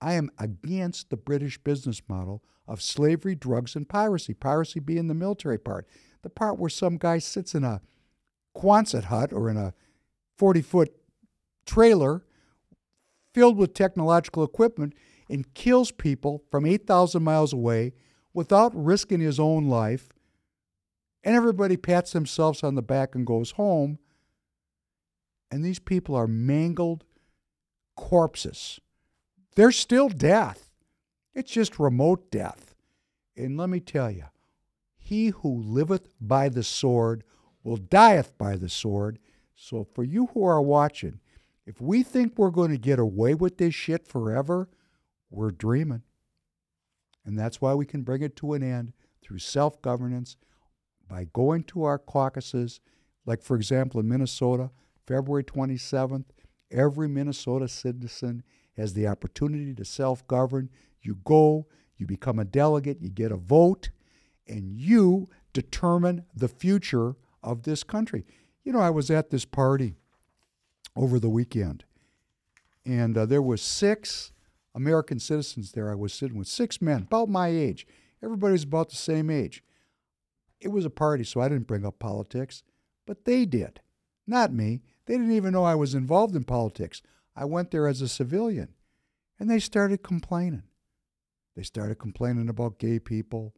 [0.00, 4.34] I am against the British business model of slavery, drugs, and piracy.
[4.34, 5.88] Piracy being the military part,
[6.22, 7.80] the part where some guy sits in a
[8.56, 9.74] Quonset hut or in a
[10.36, 10.92] 40 foot
[11.66, 12.24] trailer
[13.32, 14.94] filled with technological equipment
[15.28, 17.92] and kills people from 8,000 miles away
[18.34, 20.08] without risking his own life.
[21.22, 23.98] And everybody pats themselves on the back and goes home.
[25.50, 27.04] And these people are mangled
[27.96, 28.80] corpses.
[29.54, 30.70] They're still death.
[31.34, 32.74] It's just remote death.
[33.36, 34.24] And let me tell you,
[34.96, 37.24] he who liveth by the sword
[37.62, 39.18] will dieth by the sword.
[39.54, 41.20] So for you who are watching,
[41.66, 44.68] if we think we're going to get away with this shit forever,
[45.30, 46.02] we're dreaming.
[47.24, 48.92] And that's why we can bring it to an end
[49.22, 50.36] through self governance
[51.08, 52.80] by going to our caucuses,
[53.26, 54.70] like for example in Minnesota,
[55.06, 56.24] February 27th,
[56.70, 58.42] every Minnesota citizen
[58.76, 60.70] has the opportunity to self govern.
[61.02, 63.90] You go, you become a delegate, you get a vote,
[64.48, 68.24] and you determine the future of this country.
[68.64, 69.96] You know, I was at this party
[70.96, 71.84] over the weekend,
[72.84, 74.32] and uh, there was six
[74.74, 75.90] American citizens there.
[75.90, 77.86] I was sitting with six men, about my age.
[78.22, 79.62] Everybody's about the same age.
[80.60, 82.62] It was a party, so I didn't bring up politics,
[83.06, 83.80] but they did,
[84.26, 84.82] not me.
[85.06, 87.02] They didn't even know I was involved in politics.
[87.34, 88.68] I went there as a civilian,
[89.38, 90.64] and they started complaining.
[91.56, 93.54] They started complaining about gay people.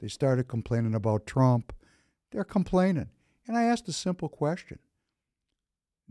[0.00, 1.72] They started complaining about Trump.
[2.30, 3.10] They're complaining.
[3.46, 4.78] And I asked a simple question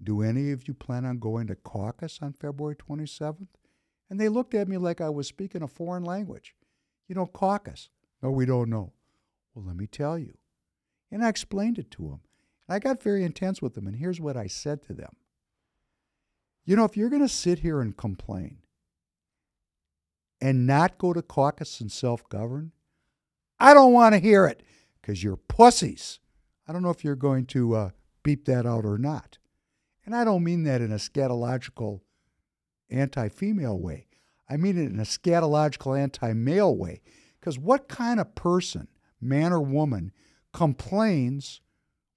[0.02, 3.48] Do any of you plan on going to caucus on February 27th?
[4.10, 6.56] And they looked at me like I was speaking a foreign language.
[7.08, 7.90] You know, caucus.
[8.22, 8.94] No, we don't know.
[9.54, 10.38] Well, let me tell you.
[11.12, 12.22] And I explained it to them.
[12.68, 13.88] And I got very intense with them.
[13.88, 15.16] And here's what I said to them
[16.66, 18.60] You know, if you're going to sit here and complain
[20.40, 22.72] and not go to caucus and self govern,
[23.60, 24.64] I don't want to hear it
[25.02, 26.20] because you're pussies.
[26.68, 27.90] I don't know if you're going to uh,
[28.24, 29.38] beep that out or not.
[30.06, 32.02] And I don't mean that in a scatological
[32.90, 34.08] anti female way.
[34.50, 37.02] I mean it in a scatological anti male way.
[37.40, 38.88] Because what kind of person,
[39.20, 40.12] man or woman,
[40.54, 41.62] complains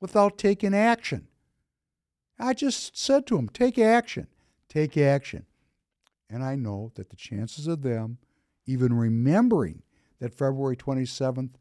[0.01, 1.29] without taking action?
[2.39, 4.29] I just said to him, take action,
[4.69, 5.47] take action.
[6.29, 8.19] And I know that the chances of them
[8.67, 9.83] even remembering
[10.21, 11.55] that February 27th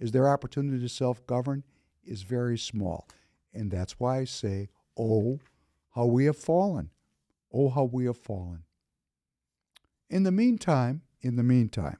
[0.00, 1.64] is their opportunity to self govern
[2.08, 3.08] is very small.
[3.52, 5.40] And that's why I say, oh,
[5.94, 6.90] how we have fallen.
[7.52, 8.64] Oh, how we have fallen.
[10.10, 11.98] In the meantime, in the meantime,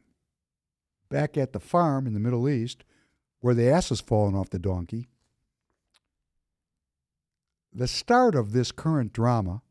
[1.09, 2.85] back at the farm in the Middle East,
[3.41, 5.09] where the ass has fallen off the donkey,
[7.73, 9.63] the start of this current drama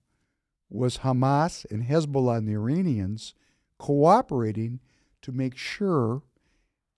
[0.69, 3.33] was Hamas and Hezbollah and the Iranians
[3.77, 4.79] cooperating
[5.21, 6.21] to make sure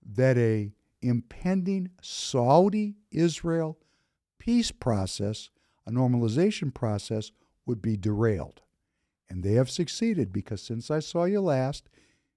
[0.04, 0.72] that a
[1.02, 3.78] impending Saudi Israel
[4.38, 5.50] peace process,
[5.86, 7.32] a normalization process,
[7.66, 8.62] would be derailed.
[9.28, 11.88] And they have succeeded because since I saw you last,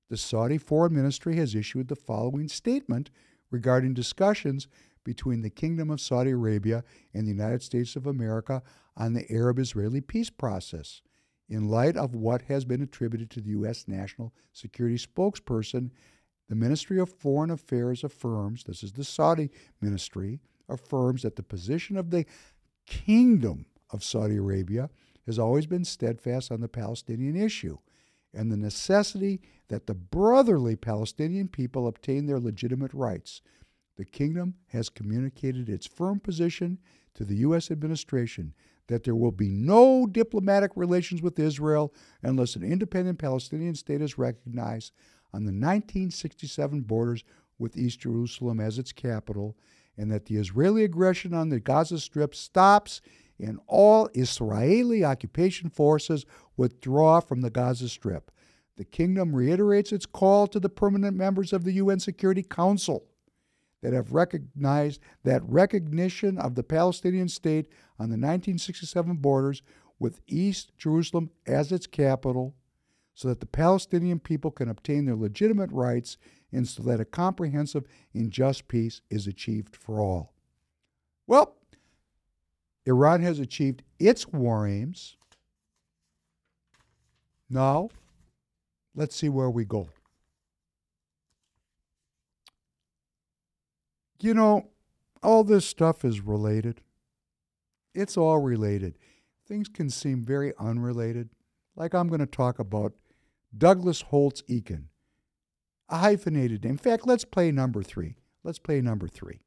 [0.10, 3.10] the Saudi Foreign Ministry has issued the following statement
[3.50, 4.68] regarding discussions
[5.04, 6.84] between the Kingdom of Saudi Arabia
[7.14, 8.62] and the United States of America
[8.96, 11.02] on the Arab Israeli peace process.
[11.50, 13.86] In light of what has been attributed to the U.S.
[13.88, 15.92] National Security spokesperson,
[16.50, 19.50] the Ministry of Foreign Affairs affirms this is the Saudi
[19.82, 20.40] ministry
[20.70, 22.26] affirms that the position of the
[22.86, 24.90] Kingdom of Saudi Arabia
[25.26, 27.78] has always been steadfast on the Palestinian issue
[28.34, 33.42] and the necessity that the brotherly Palestinian people obtain their legitimate rights.
[33.96, 36.80] The kingdom has communicated its firm position
[37.14, 37.70] to the U.S.
[37.70, 38.54] administration
[38.88, 44.18] that there will be no diplomatic relations with Israel unless an independent Palestinian state is
[44.18, 44.92] recognized
[45.34, 47.24] on the 1967 borders
[47.58, 49.56] with East Jerusalem as its capital,
[49.98, 53.02] and that the Israeli aggression on the Gaza Strip stops
[53.40, 56.26] and all Israeli occupation forces
[56.56, 58.32] withdraw from the Gaza Strip.
[58.78, 63.06] The kingdom reiterates its call to the permanent members of the UN Security Council
[63.82, 67.68] that have recognized that recognition of the Palestinian state
[68.00, 69.62] on the 1967 borders
[70.00, 72.56] with East Jerusalem as its capital
[73.14, 76.18] so that the Palestinian people can obtain their legitimate rights
[76.52, 80.34] and so that a comprehensive and just peace is achieved for all.
[81.28, 81.56] Well,
[82.86, 85.16] Iran has achieved its war aims.
[87.50, 87.90] Now,
[88.96, 89.90] let's see where we go.
[94.20, 94.70] You know,
[95.22, 96.82] all this stuff is related.
[97.94, 98.98] It's all related.
[99.48, 101.30] Things can seem very unrelated,
[101.76, 102.94] like I'm going to talk about
[103.56, 104.86] Douglas Holtz Eakin,
[105.90, 106.72] a hyphenated name.
[106.72, 108.16] In fact, let's play number three.
[108.44, 109.42] Let's play number three.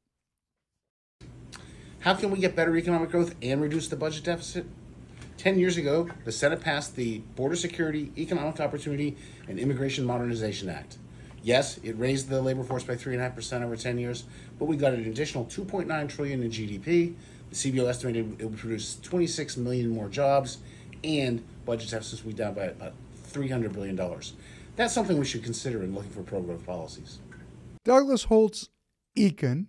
[1.99, 4.65] How can we get better economic growth and reduce the budget deficit?
[5.37, 10.97] 10 years ago, the Senate passed the Border Security, Economic Opportunity, and Immigration Modernization Act.
[11.43, 14.23] Yes, it raised the labor force by 3.5% over 10 years,
[14.57, 17.13] but we got an additional 2.9 trillion in GDP.
[17.49, 20.57] The CBO estimated it would produce 26 million more jobs,
[21.03, 22.93] and budget deficits be down by about
[23.37, 23.99] $300 billion.
[24.75, 27.19] That's something we should consider in looking for pro growth policies.
[27.83, 28.69] Douglas Holtz
[29.17, 29.67] Eakin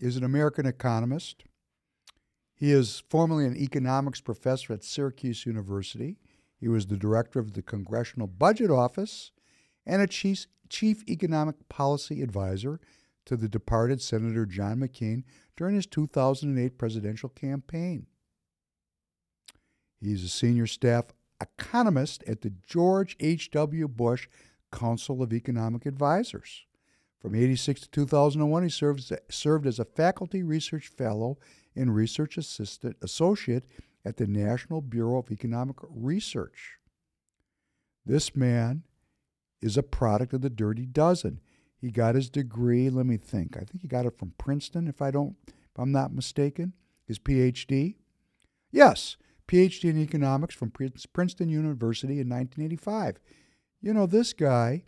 [0.00, 1.44] is an American economist.
[2.54, 6.18] He is formerly an economics professor at Syracuse University.
[6.58, 9.32] He was the director of the Congressional Budget Office
[9.86, 12.80] and a chief, chief economic policy advisor
[13.24, 15.24] to the departed Senator John McCain
[15.56, 18.06] during his 2008 presidential campaign.
[20.00, 21.06] He's a senior staff
[21.40, 23.88] economist at the George H.W.
[23.88, 24.28] Bush
[24.72, 26.64] Council of Economic Advisors.
[27.20, 31.38] From 86 to 2001, he served, served as a faculty research fellow
[31.76, 33.64] and research assistant associate
[34.04, 36.78] at the National Bureau of Economic Research.
[38.06, 38.84] This man
[39.60, 41.40] is a product of the Dirty Dozen.
[41.76, 43.56] He got his degree, let me think.
[43.56, 46.72] I think he got it from Princeton if I don't if I'm not mistaken.
[47.06, 47.96] His PhD.
[48.70, 49.16] Yes,
[49.50, 53.16] PhD in economics from Princeton University in 1985.
[53.82, 54.84] You know, this guy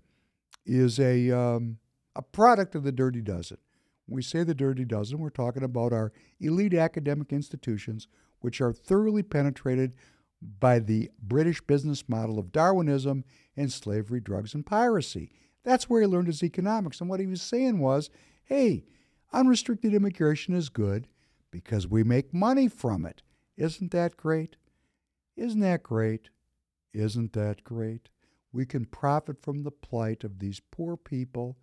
[0.65, 1.79] is a um,
[2.15, 3.59] a product of the Dirty Dozen.
[4.07, 8.07] When we say the Dirty Dozen, we're talking about our elite academic institutions,
[8.39, 9.95] which are thoroughly penetrated
[10.61, 13.25] by the British business model of Darwinism
[13.57, 15.33] and slavery, drugs, and piracy.
[15.65, 17.01] That's where he learned his economics.
[17.01, 18.11] And what he was saying was
[18.45, 18.85] hey,
[19.33, 21.09] unrestricted immigration is good
[21.51, 23.23] because we make money from it.
[23.57, 24.57] Isn't that great?
[25.37, 26.29] Isn't that great?
[26.93, 28.09] Isn't that great?
[28.53, 31.57] We can profit from the plight of these poor people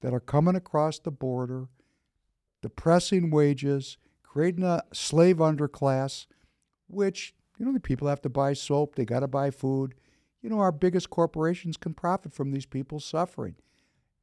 [0.00, 1.68] that are coming across the border,
[2.60, 6.26] depressing wages, creating a slave underclass,
[6.88, 9.94] which, you know, the people have to buy soap, they got to buy food.
[10.42, 13.56] You know, our biggest corporations can profit from these people suffering.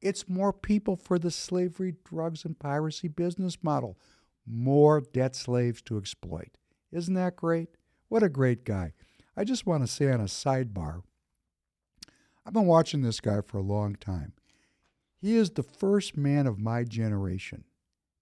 [0.01, 3.97] It's more people for the slavery, drugs, and piracy business model.
[4.45, 6.57] More debt slaves to exploit.
[6.91, 7.69] Isn't that great?
[8.07, 8.93] What a great guy.
[9.37, 11.03] I just want to say on a sidebar
[12.45, 14.33] I've been watching this guy for a long time.
[15.21, 17.65] He is the first man of my generation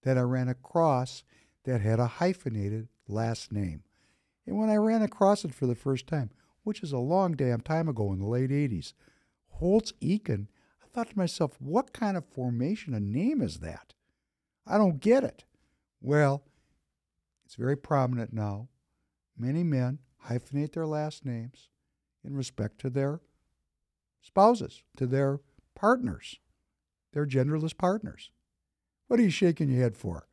[0.02, 1.24] that I ran across
[1.64, 3.84] that had a hyphenated last name.
[4.46, 6.30] And when I ran across it for the first time,
[6.62, 8.92] which is a long damn time ago in the late 80s,
[9.48, 10.48] Holtz Eakin,
[10.82, 13.94] I thought to myself, what kind of formation a name is that?
[14.66, 15.44] I don't get it.
[16.00, 16.42] Well,
[17.48, 18.68] it's very prominent now.
[19.38, 21.70] Many men hyphenate their last names
[22.22, 23.22] in respect to their
[24.20, 25.40] spouses, to their
[25.74, 26.40] partners.
[27.14, 28.32] They're genderless partners.
[29.06, 30.28] What are you shaking your head for?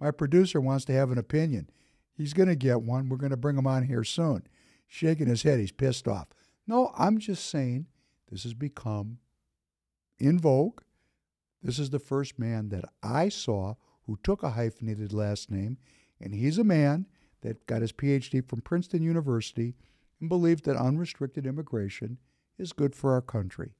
[0.00, 1.70] My producer wants to have an opinion.
[2.16, 3.08] He's going to get one.
[3.08, 4.42] We're going to bring him on here soon.
[4.88, 5.60] Shaking his head.
[5.60, 6.26] He's pissed off.
[6.66, 7.86] No, I'm just saying
[8.28, 9.18] this has become
[10.18, 10.80] in vogue.
[11.62, 13.74] This is the first man that I saw
[14.08, 15.78] who took a hyphenated last name,
[16.20, 17.06] and he's a man
[17.42, 19.74] that got his PhD from Princeton University
[20.20, 22.18] and believed that unrestricted immigration
[22.58, 23.72] is good for our country.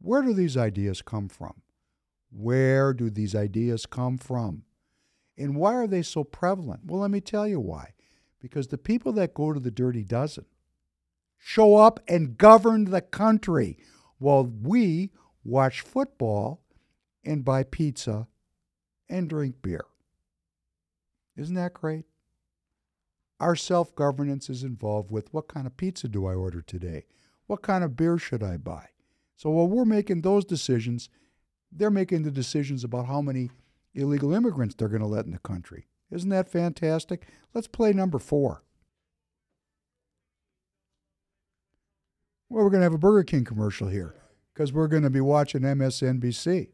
[0.00, 1.62] Where do these ideas come from?
[2.30, 4.62] Where do these ideas come from?
[5.36, 6.82] And why are they so prevalent?
[6.84, 7.94] Well, let me tell you why.
[8.40, 10.46] Because the people that go to the Dirty Dozen
[11.38, 13.78] show up and govern the country
[14.18, 15.10] while we
[15.44, 16.62] watch football
[17.24, 18.28] and buy pizza
[19.08, 19.84] and drink beer.
[21.36, 22.04] Isn't that great?
[23.38, 27.06] Our self governance is involved with what kind of pizza do I order today?
[27.46, 28.88] What kind of beer should I buy?
[29.36, 31.08] So while we're making those decisions,
[31.72, 33.50] they're making the decisions about how many
[33.94, 35.86] illegal immigrants they're going to let in the country.
[36.10, 37.26] Isn't that fantastic?
[37.54, 38.62] Let's play number four.
[42.48, 44.14] Well, we're going to have a Burger King commercial here
[44.52, 46.68] because we're going to be watching MSNBC.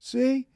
[0.00, 0.48] See?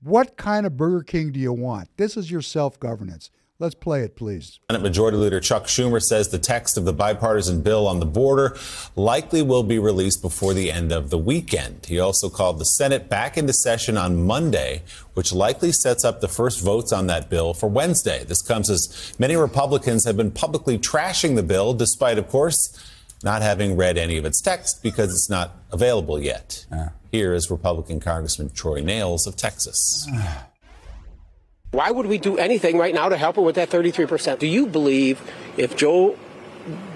[0.00, 1.88] What kind of Burger King do you want?
[1.96, 3.30] This is your self governance.
[3.58, 4.60] Let's play it, please.
[4.70, 8.56] Senate Majority Leader Chuck Schumer says the text of the bipartisan bill on the border
[8.94, 11.86] likely will be released before the end of the weekend.
[11.86, 14.84] He also called the Senate back into session on Monday,
[15.14, 18.22] which likely sets up the first votes on that bill for Wednesday.
[18.22, 22.78] This comes as many Republicans have been publicly trashing the bill, despite, of course,
[23.22, 26.66] not having read any of its text because it's not available yet.
[26.70, 26.88] Uh.
[27.10, 30.08] Here is Republican Congressman Troy Nehls of Texas.
[31.70, 34.38] Why would we do anything right now to help him with that 33%?
[34.38, 35.20] Do you believe
[35.56, 36.16] if Joe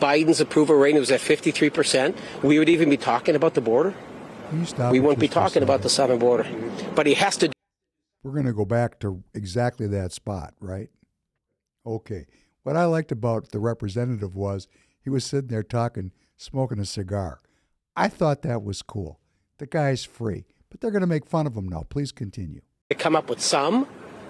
[0.01, 3.95] Biden's approval rating was at 53%, we would even be talking about the border?
[4.91, 6.47] We wouldn't be talking about the southern border.
[6.95, 7.51] But he has to.
[8.23, 10.89] We're going to go back to exactly that spot, right?
[11.87, 12.27] Okay.
[12.63, 14.69] What I liked about the representative was
[15.03, 17.41] he was sitting there talking, smoking a cigar.
[17.97, 19.21] I thought that was cool.
[19.59, 21.85] The guy's free, but they're going to make fun of him now.
[21.89, 22.61] Please continue.
[22.91, 23.87] To come up with some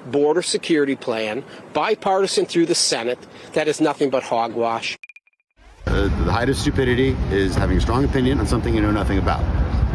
[0.07, 3.19] border security plan, bipartisan through the Senate,
[3.53, 4.97] that is nothing but hogwash.
[5.87, 9.19] Uh, the height of stupidity is having a strong opinion on something you know nothing
[9.19, 9.43] about.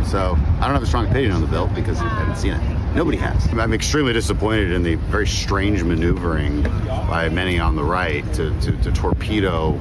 [0.06, 2.96] So I don't have a strong opinion on the bill because I haven't seen it.
[2.96, 3.48] Nobody has.
[3.54, 8.72] I'm extremely disappointed in the very strange maneuvering by many on the right to, to,
[8.84, 9.80] to torpedo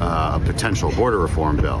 [0.00, 1.80] uh, a potential border reform bill.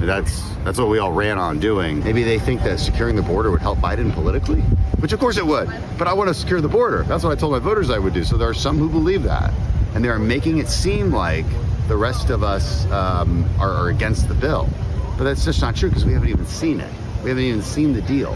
[0.00, 2.02] That's that's what we all ran on doing.
[2.02, 4.62] Maybe they think that securing the border would help Biden politically.
[4.98, 5.70] which of course it would.
[5.98, 7.02] But I want to secure the border.
[7.02, 8.24] That's what I told my voters I would do.
[8.24, 9.52] So there are some who believe that,
[9.94, 11.44] and they are making it seem like
[11.86, 14.68] the rest of us um, are, are against the bill.
[15.18, 16.90] But that's just not true because we haven't even seen it.
[17.22, 18.34] We haven't even seen the deal.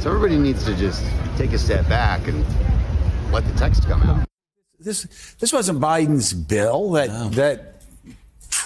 [0.00, 1.04] So everybody needs to just
[1.36, 2.44] take a step back and
[3.32, 4.26] let the text come out.
[4.80, 7.75] This this wasn't Biden's bill that that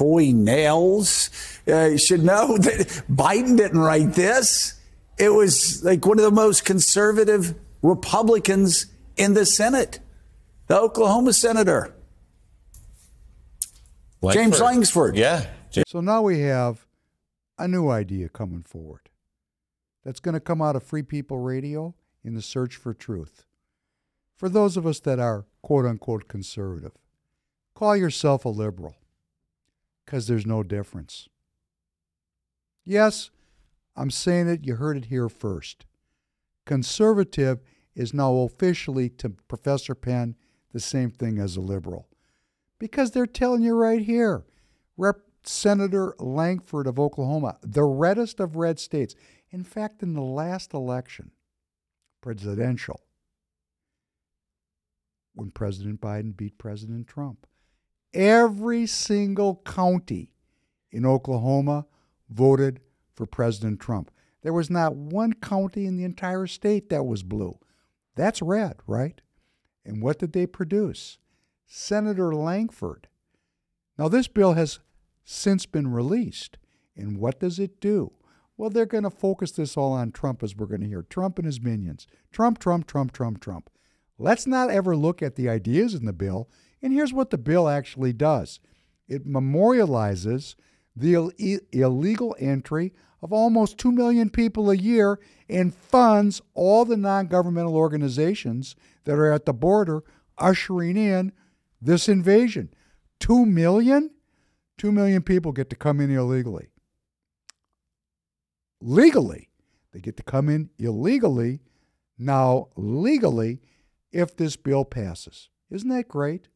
[0.00, 1.28] Troy Nehls
[1.68, 4.80] uh, should know that Biden didn't write this.
[5.18, 8.86] It was like one of the most conservative Republicans
[9.18, 10.00] in the Senate,
[10.68, 11.94] the Oklahoma senator.
[14.32, 15.16] James Lankford.
[15.16, 15.46] Yeah.
[15.86, 16.86] So now we have
[17.58, 19.10] a new idea coming forward
[20.02, 21.94] that's going to come out of Free People Radio
[22.24, 23.44] in the search for truth.
[24.38, 26.92] For those of us that are quote unquote conservative,
[27.74, 28.94] call yourself a liberal
[30.10, 31.28] because there's no difference.
[32.84, 33.30] Yes,
[33.94, 35.86] I'm saying it, you heard it here first.
[36.66, 37.60] Conservative
[37.94, 40.34] is now officially to Professor Penn
[40.72, 42.08] the same thing as a liberal
[42.80, 44.44] because they're telling you right here.
[44.96, 45.18] Rep.
[45.42, 49.14] Senator Lankford of Oklahoma, the reddest of red states.
[49.50, 51.30] In fact, in the last election,
[52.20, 53.00] presidential,
[55.34, 57.46] when President Biden beat President Trump,
[58.12, 60.32] every single county
[60.90, 61.86] in Oklahoma
[62.28, 62.80] voted
[63.14, 64.10] for President Trump.
[64.42, 67.58] There was not one county in the entire state that was blue.
[68.16, 69.20] That's red, right?
[69.84, 71.18] And what did they produce?
[71.66, 73.08] Senator Lankford.
[73.98, 74.80] Now, this bill has
[75.24, 76.58] since been released.
[76.96, 78.12] And what does it do?
[78.56, 81.02] Well, they're going to focus this all on Trump, as we're going to hear.
[81.02, 82.06] Trump and his minions.
[82.30, 83.70] Trump, Trump, Trump, Trump, Trump.
[84.18, 86.50] Let's not ever look at the ideas in the bill.
[86.82, 88.60] And here's what the bill actually does
[89.08, 90.54] it memorializes
[90.94, 91.32] the Ill-
[91.72, 95.18] illegal entry of almost 2 million people a year
[95.48, 100.02] and funds all the non governmental organizations that are at the border
[100.38, 101.32] ushering in
[101.80, 102.72] this invasion.
[103.20, 104.10] 2 million?
[104.78, 106.70] Two million people get to come in illegally.
[108.80, 109.50] Legally,
[109.92, 111.60] they get to come in illegally.
[112.18, 113.60] Now, legally,
[114.10, 115.50] if this bill passes.
[115.70, 116.48] Isn't that great?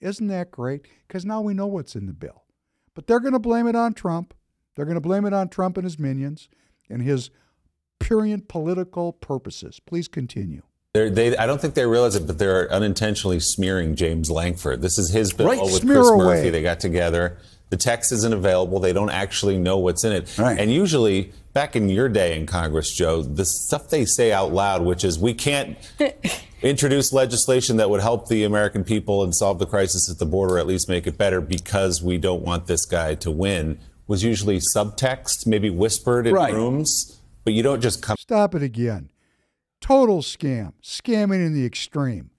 [0.00, 0.86] Isn't that great?
[1.06, 2.44] Because now we know what's in the bill.
[2.94, 4.34] But they're going to blame it on Trump.
[4.74, 6.48] They're going to blame it on Trump and his minions
[6.88, 7.30] and his
[7.98, 9.80] purient political purposes.
[9.84, 10.62] Please continue.
[10.94, 14.82] They're, I don't think they realize it, but they're unintentionally smearing James Lankford.
[14.82, 16.24] This is his bill Right, with Chris away.
[16.24, 16.50] Murphy.
[16.50, 17.38] They got together.
[17.68, 18.80] The text isn't available.
[18.80, 20.36] They don't actually know what's in it.
[20.36, 20.58] Right.
[20.58, 24.82] And usually, back in your day in Congress, Joe, the stuff they say out loud,
[24.82, 25.76] which is we can't
[26.62, 30.58] introduce legislation that would help the American people and solve the crisis at the border,
[30.58, 34.60] at least make it better, because we don't want this guy to win, was usually
[34.74, 36.52] subtext, maybe whispered in Right.
[36.54, 37.16] rooms.
[37.44, 38.16] But you don't just come.
[38.18, 39.08] Stop it again.
[39.80, 40.74] Total scam.
[40.82, 42.30] Scamming in the extreme.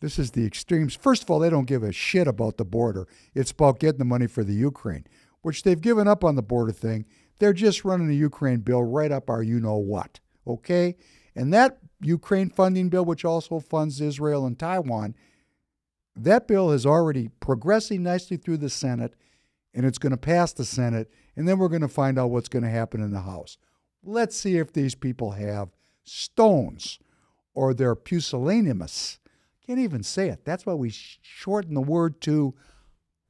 [0.00, 0.94] This is the extremes.
[0.94, 3.08] First of all, they don't give a shit about the border.
[3.34, 5.06] It's about getting the money for the Ukraine,
[5.40, 7.06] which they've given up on the border thing.
[7.38, 10.20] They're just running the Ukraine bill right up our you know what.
[10.46, 10.96] Okay?
[11.34, 15.14] And that Ukraine funding bill, which also funds Israel and Taiwan,
[16.16, 19.14] that bill is already progressing nicely through the Senate,
[19.74, 22.48] and it's going to pass the Senate, and then we're going to find out what's
[22.48, 23.58] going to happen in the House.
[24.04, 25.70] Let's see if these people have
[26.04, 26.98] stones
[27.54, 29.18] or they're pusillanimous.
[29.66, 30.44] Can't even say it.
[30.44, 32.54] That's why we sh- shorten the word to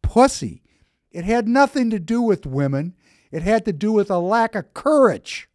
[0.02, 0.62] pussy.
[1.12, 2.94] It had nothing to do with women,
[3.34, 5.48] it had to do with a lack of courage.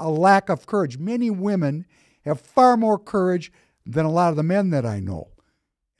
[0.00, 0.98] A lack of courage.
[0.98, 1.86] Many women
[2.24, 3.52] have far more courage
[3.86, 5.28] than a lot of the men that I know.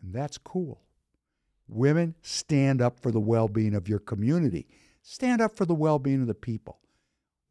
[0.03, 0.83] And that's cool.
[1.69, 4.67] Women, stand up for the well being of your community,
[5.03, 6.81] stand up for the well being of the people.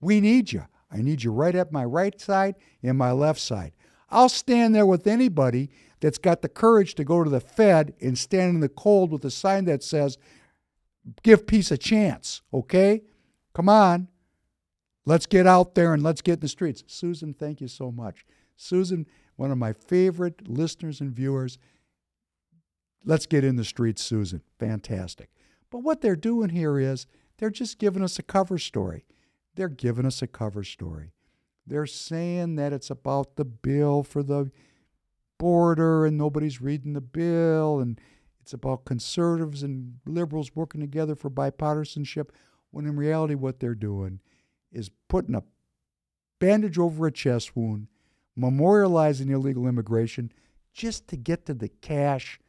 [0.02, 0.66] We need you.
[0.92, 3.72] I need you right at my right side and my left side.
[4.10, 5.70] I'll stand there with anybody
[6.02, 9.24] that's got the courage to go to the Fed and stand in the cold with
[9.24, 10.18] a sign that says,
[11.24, 13.04] give peace a chance, okay?
[13.54, 14.08] Come on.
[15.06, 16.84] Let's get out there and let's get in the streets.
[16.88, 18.26] Susan, thank you so much.
[18.56, 21.58] Susan, one of my favorite listeners and viewers.
[23.04, 24.42] Let's get in the streets, Susan.
[24.60, 25.30] Fantastic.
[25.70, 27.06] But what they're doing here is
[27.38, 29.06] they're just giving us a cover story.
[29.56, 31.12] They're giving us a cover story.
[31.68, 34.52] They're saying that it's about the bill for the
[35.38, 38.00] border and nobody's reading the bill and
[38.42, 42.30] it's about conservatives and liberals working together for bipartisanship
[42.74, 44.20] when in reality what they're doing
[44.72, 45.44] is putting a
[46.40, 47.88] bandage over a chest wound,
[48.38, 50.32] memorializing illegal immigration
[50.74, 52.40] just to get to the cash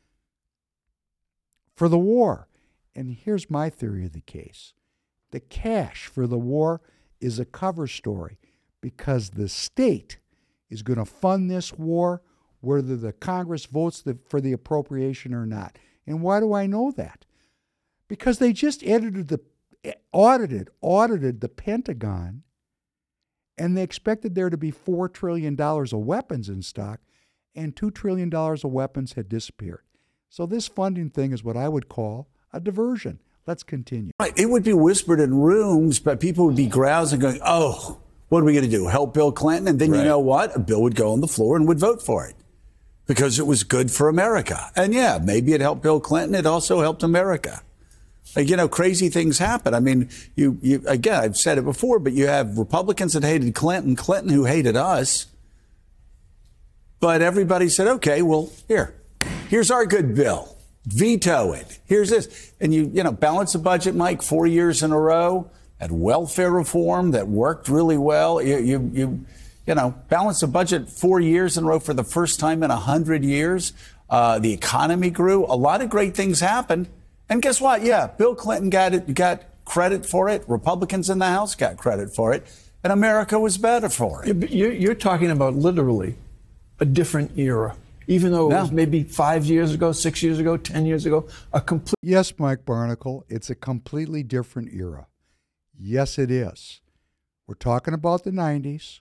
[1.76, 2.48] for the war.
[2.96, 4.72] And here's my theory of the case
[5.30, 6.80] the cash for the war
[7.20, 8.38] is a cover story
[8.80, 10.18] because the state
[10.70, 12.22] is going to fund this war,
[12.60, 15.76] whether the Congress votes the, for the appropriation or not.
[16.06, 17.26] And why do I know that?
[18.08, 19.40] Because they just edited the
[20.12, 22.42] audited audited the Pentagon,
[23.58, 27.00] and they expected there to be four trillion dollars of weapons in stock,
[27.54, 29.82] and two trillion dollars of weapons had disappeared.
[30.28, 33.20] So this funding thing is what I would call a diversion.
[33.46, 34.10] Let's continue.
[34.18, 34.32] Right.
[34.38, 38.44] It would be whispered in rooms, but people would be grousing, going, oh, what are
[38.44, 38.86] we going to do?
[38.86, 39.68] Help Bill Clinton?
[39.68, 39.98] And then right.
[39.98, 40.56] you know what?
[40.56, 42.34] A bill would go on the floor and would vote for it
[43.06, 44.72] because it was good for America.
[44.74, 46.34] And yeah, maybe it helped Bill Clinton.
[46.34, 47.62] It also helped America.
[48.36, 49.74] You know, crazy things happen.
[49.74, 53.54] I mean, you, you, again, I've said it before, but you have Republicans that hated
[53.54, 55.26] Clinton, Clinton who hated us.
[56.98, 58.94] But everybody said, okay, well, here,
[59.48, 60.54] here's our good bill
[60.86, 61.78] veto it.
[61.86, 62.52] Here's this.
[62.60, 66.50] And you, you know, balance the budget, Mike, four years in a row at welfare
[66.50, 68.40] reform that worked really well.
[68.40, 69.26] You, you, you,
[69.66, 72.70] you know, balance the budget four years in a row for the first time in
[72.70, 73.72] a hundred years.
[74.10, 75.46] Uh, the economy grew.
[75.46, 76.88] A lot of great things happened.
[77.28, 77.82] And guess what?
[77.82, 80.44] Yeah, Bill Clinton got it, got credit for it.
[80.46, 82.46] Republicans in the House got credit for it.
[82.82, 84.50] And America was better for it.
[84.50, 86.16] You're, you're talking about literally
[86.80, 90.86] a different era even though it was maybe five years ago, six years ago, 10
[90.86, 91.94] years ago, a complete.
[92.02, 95.06] Yes, Mike Barnicle, it's a completely different era.
[95.78, 96.80] Yes, it is.
[97.46, 99.00] We're talking about the 90s.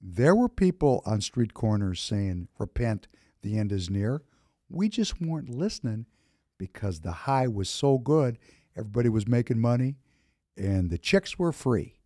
[0.00, 3.08] There were people on street corners saying, repent,
[3.42, 4.22] the end is near.
[4.68, 6.06] We just weren't listening
[6.58, 8.38] because the high was so good.
[8.76, 9.96] Everybody was making money
[10.56, 11.96] and the chicks were free.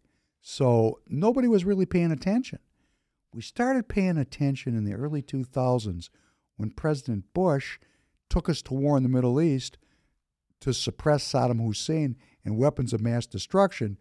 [0.40, 2.60] So nobody was really paying attention.
[3.32, 6.08] We started paying attention in the early 2000s
[6.56, 7.78] when President Bush
[8.30, 9.78] took us to war in the Middle East
[10.60, 13.98] to suppress Saddam Hussein and weapons of mass destruction,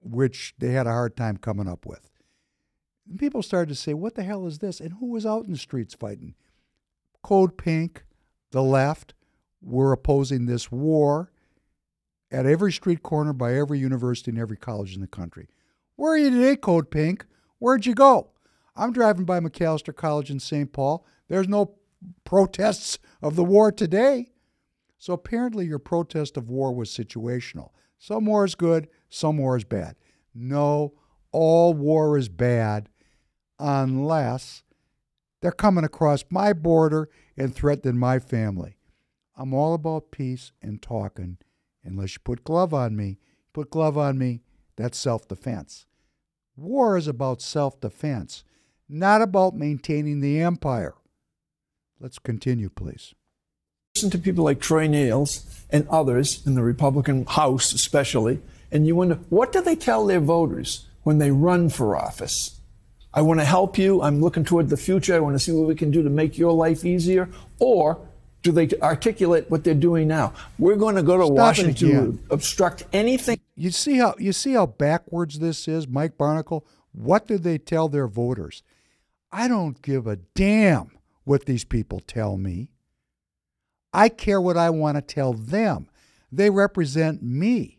[0.00, 2.10] which they had a hard time coming up with.
[3.08, 4.80] And people started to say, What the hell is this?
[4.80, 6.34] And who was out in the streets fighting?
[7.22, 8.04] Code Pink,
[8.50, 9.14] the left,
[9.62, 11.30] were opposing this war
[12.30, 15.48] at every street corner by every university and every college in the country.
[15.96, 17.26] Where are you today, Code Pink?
[17.58, 18.30] Where'd you go?
[18.74, 20.72] I'm driving by Macalester College in St.
[20.72, 21.06] Paul.
[21.28, 21.74] There's no
[22.24, 24.32] protests of the war today.
[24.98, 27.70] So apparently, your protest of war was situational.
[27.98, 29.96] Some war is good, some war is bad.
[30.34, 30.94] No,
[31.30, 32.88] all war is bad
[33.58, 34.62] unless
[35.40, 38.76] they're coming across my border and threatening my family.
[39.36, 41.38] I'm all about peace and talking.
[41.84, 43.18] Unless you put glove on me,
[43.52, 44.42] put glove on me,
[44.76, 45.86] that's self defense.
[46.56, 48.44] War is about self defense
[48.92, 50.94] not about maintaining the empire.
[51.98, 53.14] Let's continue, please.
[53.94, 58.96] Listen to people like Troy Nehls and others in the Republican House, especially, and you
[58.96, 62.60] wonder what do they tell their voters when they run for office?
[63.14, 64.00] I want to help you.
[64.00, 65.14] I'm looking toward the future.
[65.14, 67.28] I want to see what we can do to make your life easier.
[67.58, 68.00] Or
[68.42, 70.34] do they articulate what they're doing now?
[70.58, 73.40] We're going to go to Stop Washington to obstruct anything.
[73.56, 76.62] You see how you see how backwards this is, Mike Barnicle.
[76.92, 78.62] What do they tell their voters?
[79.30, 80.90] I don't give a damn
[81.24, 82.68] what these people tell me.
[83.92, 85.88] I care what I want to tell them.
[86.30, 87.78] They represent me.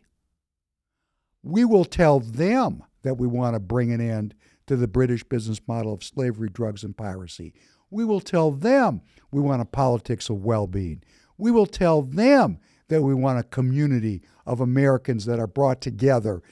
[1.42, 4.34] We will tell them that we want to bring an end
[4.66, 7.52] to the British business model of slavery, drugs, and piracy.
[7.90, 11.02] We will tell them we want a politics of well being.
[11.38, 12.58] We will tell them
[12.88, 16.42] that we want a community of Americans that are brought together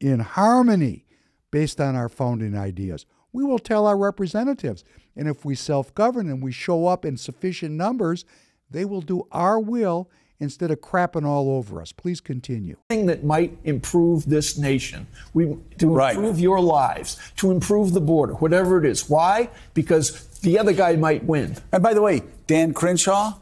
[0.00, 1.04] in harmony
[1.50, 4.84] based on our founding ideas we will tell our representatives.
[5.16, 8.24] And if we self govern and we show up in sufficient numbers,
[8.70, 11.92] they will do our will instead of crapping all over us.
[11.92, 12.76] Please continue.
[12.88, 16.16] Thing that might improve this nation, we, to right.
[16.16, 19.08] improve your lives, to improve the border, whatever it is.
[19.08, 19.50] Why?
[19.74, 20.10] Because
[20.40, 21.56] the other guy might win.
[21.72, 23.38] And by the way, Dan Crenshaw,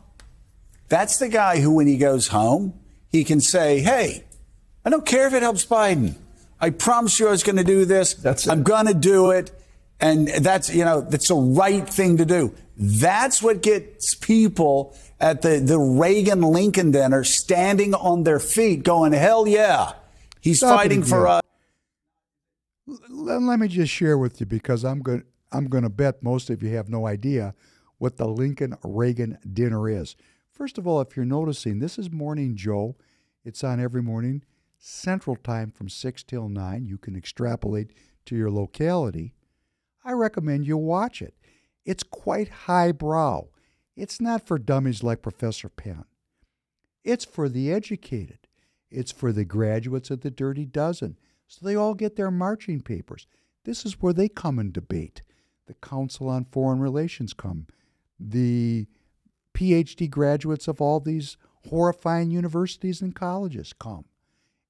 [0.88, 2.74] that's the guy who, when he goes home,
[3.10, 4.24] he can say, "Hey,
[4.84, 6.16] I don't care if it helps Biden.
[6.60, 8.14] I promise you I was going to do this.
[8.14, 8.50] That's it.
[8.50, 9.50] I'm going to do it."
[10.00, 12.54] And that's, you know, that's the right thing to do.
[12.76, 19.12] That's what gets people at the, the Reagan Lincoln dinner standing on their feet going,
[19.12, 19.92] hell yeah,
[20.40, 21.42] he's Stop fighting for us.
[23.08, 26.62] Let me just share with you because I'm going, I'm going to bet most of
[26.62, 27.54] you have no idea
[27.98, 30.16] what the Lincoln Reagan dinner is.
[30.50, 32.96] First of all, if you're noticing, this is Morning Joe.
[33.44, 34.42] It's on every morning,
[34.78, 36.84] Central Time from 6 till 9.
[36.84, 37.92] You can extrapolate
[38.26, 39.34] to your locality.
[40.04, 41.34] I recommend you watch it.
[41.84, 43.48] It's quite highbrow.
[43.96, 46.04] It's not for dummies like Professor Penn.
[47.04, 48.38] It's for the educated.
[48.90, 51.16] It's for the graduates of the Dirty Dozen.
[51.46, 53.26] So they all get their marching papers.
[53.64, 55.22] This is where they come and debate.
[55.68, 57.66] The Council on Foreign Relations come.
[58.18, 58.86] The
[59.54, 61.36] PhD graduates of all these
[61.68, 64.06] horrifying universities and colleges come.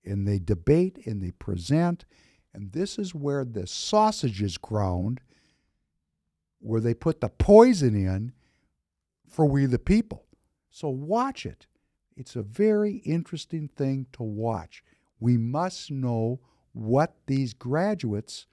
[0.05, 2.05] And they debate and they present.
[2.53, 5.21] And this is where the sausage is ground,
[6.59, 8.33] where they put the poison in
[9.29, 10.25] for we the people.
[10.69, 11.69] So watch it.
[12.17, 14.83] It's a very interesting thing to watch.
[15.21, 16.41] We must know
[16.73, 18.47] what these graduates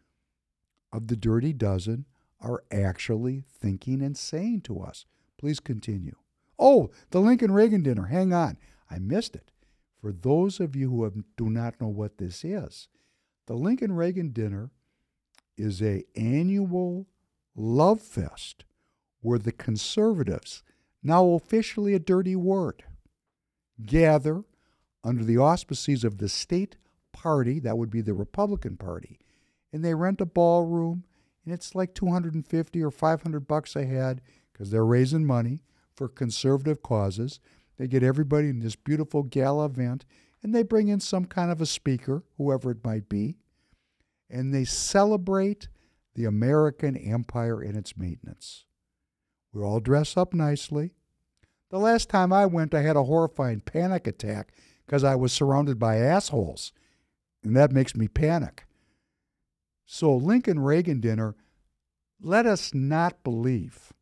[0.93, 2.05] of the Dirty Dozen
[2.45, 5.05] are actually thinking and saying to us.
[5.37, 6.15] Please continue.
[6.57, 8.05] Oh, the Lincoln Reagan dinner.
[8.05, 8.57] Hang on.
[8.89, 9.51] I missed it.
[9.99, 12.87] For those of you who have, do not know what this is,
[13.47, 14.69] the Lincoln Reagan dinner
[15.57, 17.07] is a annual
[17.55, 18.63] love fest
[19.21, 20.63] where the conservatives,
[21.01, 22.83] now officially a dirty word,
[23.83, 24.43] gather
[25.03, 26.77] under the auspices of the state
[27.11, 29.19] party, that would be the Republican Party,
[29.73, 31.03] and they rent a ballroom,
[31.45, 34.21] and it's like 250 or 500 bucks a head
[34.51, 35.61] because they're raising money
[35.95, 37.39] for conservative causes.
[37.77, 40.05] They get everybody in this beautiful gala event,
[40.41, 43.37] and they bring in some kind of a speaker, whoever it might be,
[44.29, 45.67] and they celebrate
[46.15, 48.65] the American empire and its maintenance.
[49.53, 50.93] We all dress up nicely.
[51.69, 54.53] The last time I went, I had a horrifying panic attack
[54.85, 56.71] because I was surrounded by assholes,
[57.43, 58.64] and that makes me panic.
[59.85, 61.35] So, Lincoln Reagan dinner,
[62.21, 63.93] let us not believe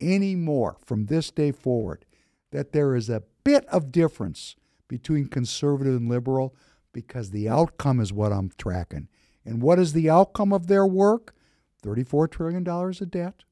[0.00, 2.04] anymore from this day forward
[2.50, 4.56] that there is a bit of difference
[4.88, 6.54] between conservative and liberal
[6.92, 9.08] because the outcome is what I'm tracking.
[9.44, 11.34] And what is the outcome of their work?
[11.82, 13.44] $34 trillion of debt,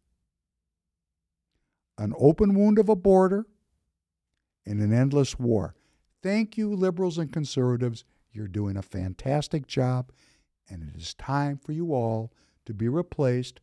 [1.96, 3.46] an open wound of a border,
[4.66, 5.74] and an endless war.
[6.22, 8.04] Thank you, liberals and conservatives.
[8.32, 10.10] You're doing a fantastic job,
[10.68, 12.32] and it is time for you all
[12.64, 13.60] to be replaced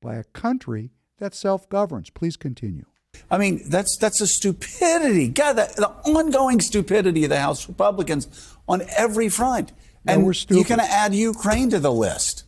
[0.00, 2.10] by a country that self governs.
[2.10, 2.84] Please continue.
[3.30, 5.28] I mean, that's that's a stupidity.
[5.28, 9.72] God, the, the ongoing stupidity of the House Republicans on every front.
[10.06, 10.58] And we're stupid.
[10.58, 12.44] you can add Ukraine to the list.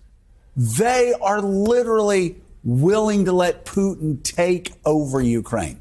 [0.56, 5.80] They are literally willing to let Putin take over Ukraine.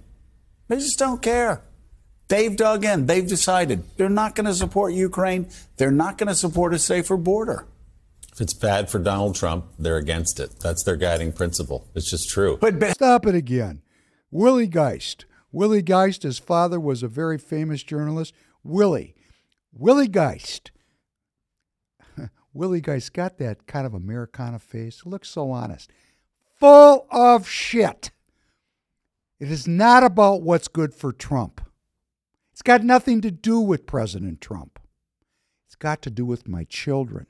[0.67, 1.63] They just don't care.
[2.27, 3.05] They've dug in.
[3.05, 5.47] They've decided they're not going to support Ukraine.
[5.77, 7.67] They're not going to support a safer border.
[8.35, 10.59] If it's bad for Donald Trump, they're against it.
[10.59, 11.87] That's their guiding principle.
[11.95, 12.57] It's just true.
[12.59, 13.81] But Stop it again.
[14.29, 15.23] Willie Geist.
[15.53, 18.33] Willie Geist, his father was a very famous journalist.
[18.61, 19.15] Willie.
[19.71, 20.71] Willie Geist.
[22.53, 25.05] Willie Geist got that kind of Americana face.
[25.05, 25.89] Looks so honest.
[26.59, 28.11] Full of shit.
[29.39, 31.61] It is not about what's good for Trump.
[32.51, 34.77] It's got nothing to do with President Trump.
[35.67, 37.27] It's got to do with my children.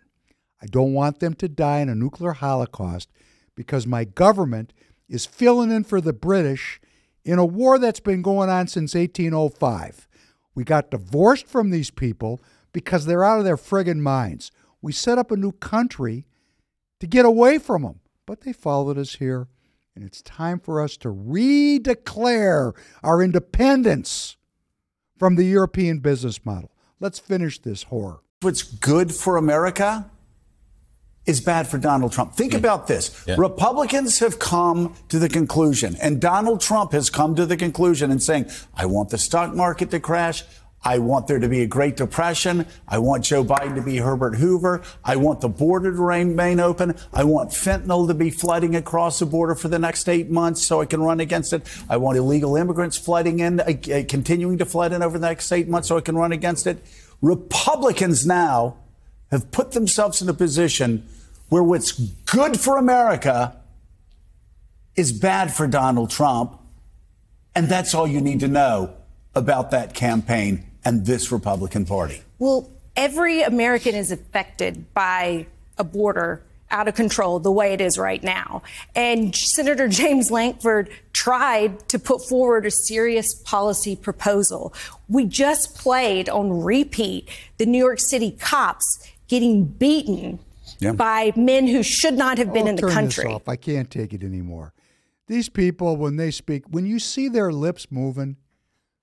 [0.61, 3.09] I don't want them to die in a nuclear holocaust
[3.55, 4.73] because my government
[5.07, 6.79] is filling in for the British
[7.23, 10.07] in a war that's been going on since 1805.
[10.53, 12.41] We got divorced from these people
[12.71, 14.51] because they're out of their friggin' minds.
[14.81, 16.25] We set up a new country
[16.99, 19.47] to get away from them, but they followed us here,
[19.95, 24.37] and it's time for us to redeclare our independence
[25.17, 26.71] from the European business model.
[26.99, 28.19] Let's finish this horror.
[28.41, 30.09] what's good for America
[31.25, 32.33] is bad for Donald Trump.
[32.33, 33.23] Think about this.
[33.27, 33.35] Yeah.
[33.37, 38.21] Republicans have come to the conclusion, and Donald Trump has come to the conclusion and
[38.21, 40.43] saying, I want the stock market to crash.
[40.87, 42.67] I want there to be a Great Depression.
[42.87, 44.83] I want Joe Biden to be Herbert Hoover.
[45.03, 46.95] I want the border to remain open.
[47.11, 50.81] I want fentanyl to be flooding across the border for the next eight months so
[50.81, 51.63] I can run against it.
[51.89, 55.51] I want illegal immigrants flooding in, uh, uh, continuing to flood in over the next
[55.51, 56.85] eight months so I can run against it.
[57.19, 58.77] Republicans now
[59.31, 61.07] have put themselves in a position
[61.49, 63.55] where what's good for America
[64.95, 66.59] is bad for Donald Trump.
[67.53, 68.95] And that's all you need to know
[69.33, 72.21] about that campaign and this Republican Party.
[72.39, 76.41] Well, every American is affected by a border
[76.71, 78.61] out of control the way it is right now.
[78.95, 84.73] And Senator James Lankford tried to put forward a serious policy proposal.
[85.07, 90.39] We just played on repeat the New York City cops getting beaten
[90.79, 90.91] Yeah.
[90.93, 93.23] by men who should not have been Oh, in the turn country.
[93.25, 93.47] This off.
[93.47, 94.73] I can't take it anymore.
[95.27, 98.37] These people, when they speak, when you see their lips moving,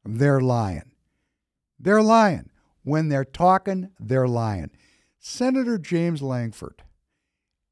[0.05, 0.93] they're lying.
[1.81, 2.51] They're lying.
[2.85, 4.71] When they're talking, they're lying.
[5.19, 6.83] Senator James Lankford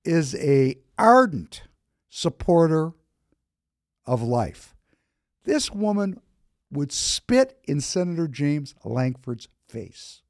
[0.04, 1.62] is a ardent
[2.08, 2.92] supporter
[4.06, 4.74] of life.
[5.44, 6.20] This woman
[6.72, 10.22] would spit in Senator James Lankford's face.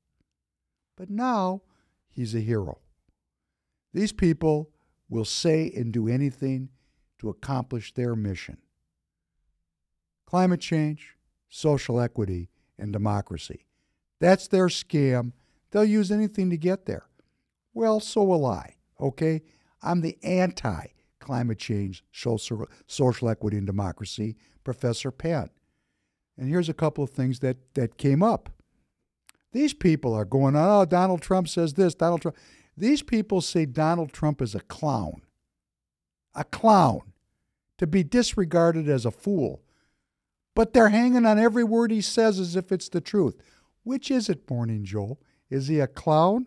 [0.97, 1.63] But now
[2.09, 2.80] he's a hero.
[3.93, 4.71] These people
[5.09, 6.69] will say and do anything
[7.19, 8.59] to accomplish their mission
[10.27, 11.17] climate change,
[11.49, 13.67] social equity, and democracy.
[14.21, 15.33] That's their scam.
[15.71, 17.07] They'll use anything to get there.
[17.75, 19.43] Well, so will I, okay?
[19.83, 20.87] I'm the anti
[21.19, 25.51] climate change, social, equity, and democracy, Professor Penn.
[26.39, 28.51] And here's a couple of things that, that came up.
[29.53, 32.37] These people are going, oh, Donald Trump says this, Donald Trump.
[32.81, 35.21] These people say Donald Trump is a clown.
[36.35, 37.13] A clown.
[37.77, 39.61] To be disregarded as a fool.
[40.55, 43.37] But they're hanging on every word he says as if it's the truth.
[43.83, 45.19] Which is it, Morning Joe?
[45.51, 46.47] Is he a clown?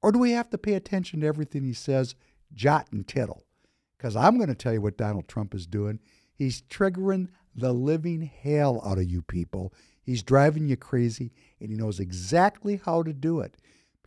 [0.00, 2.14] Or do we have to pay attention to everything he says,
[2.54, 3.44] jot and tittle?
[3.98, 6.00] Because I'm going to tell you what Donald Trump is doing.
[6.32, 9.74] He's triggering the living hell out of you people.
[10.00, 13.58] He's driving you crazy, and he knows exactly how to do it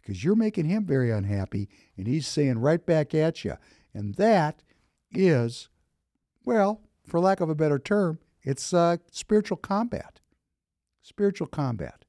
[0.01, 3.55] because you're making him very unhappy, and he's saying right back at you.
[3.93, 4.63] And that
[5.11, 5.69] is,
[6.45, 10.19] well, for lack of a better term, it's uh, spiritual combat.
[11.01, 12.05] Spiritual combat,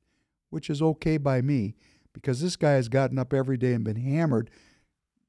[0.50, 1.74] which is okay by me
[2.12, 4.50] because this guy has gotten up every day and been hammered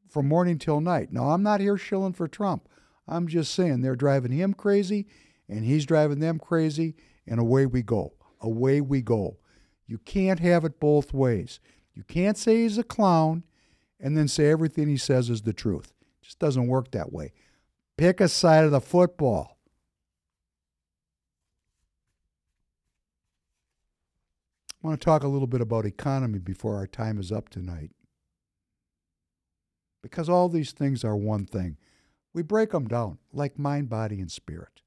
[0.10, 1.12] from morning till night.
[1.12, 2.68] Now, I'm not here shilling for Trump.
[3.08, 5.08] I'm just saying they're driving him crazy
[5.50, 6.96] and he's driving them crazy,
[7.28, 8.14] and away we go.
[8.42, 9.38] Away we go.
[9.88, 11.60] You can't have it both ways.
[11.94, 13.44] You can't say he's a clown
[14.00, 15.94] and then say everything he says is the truth.
[16.02, 17.34] It just doesn't work that way.
[17.98, 19.58] Pick a side of the football.
[24.84, 27.92] I want to talk a little bit about economy before our time is up tonight.
[30.02, 31.78] Because all these things are one thing.
[32.34, 34.82] We break them down like mind, body, and spirit.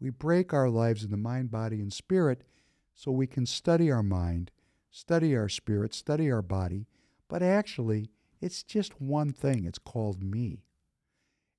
[0.00, 2.42] We break our lives in the mind, body, and spirit
[2.94, 4.50] so we can study our mind,
[4.98, 6.86] study our spirit, study our body.
[7.28, 9.64] But actually, it's just one thing.
[9.64, 10.64] It's called me.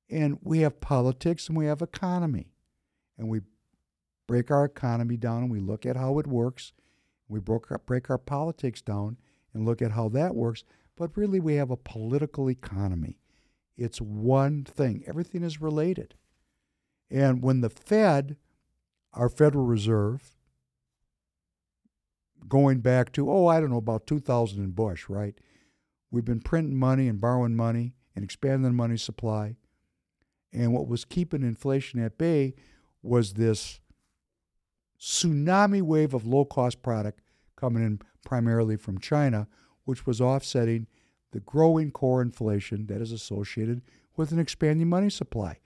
[0.09, 2.51] And we have politics and we have economy.
[3.17, 3.41] And we
[4.27, 6.73] break our economy down and we look at how it works.
[7.27, 9.17] We break our, break our politics down
[9.53, 10.63] and look at how that works.
[10.97, 13.19] But really, we have a political economy.
[13.77, 16.15] It's one thing, everything is related.
[17.09, 18.35] And when the Fed,
[19.13, 20.35] our Federal Reserve,
[22.47, 25.35] going back to, oh, I don't know, about 2000 in Bush, right?
[26.11, 29.57] We've been printing money and borrowing money and expanding the money supply.
[30.51, 32.55] And what was keeping inflation at bay
[33.03, 33.79] was this
[34.99, 37.21] tsunami wave of low cost product
[37.55, 39.47] coming in primarily from China,
[39.85, 40.87] which was offsetting
[41.31, 43.81] the growing core inflation that is associated
[44.17, 45.59] with an expanding money supply.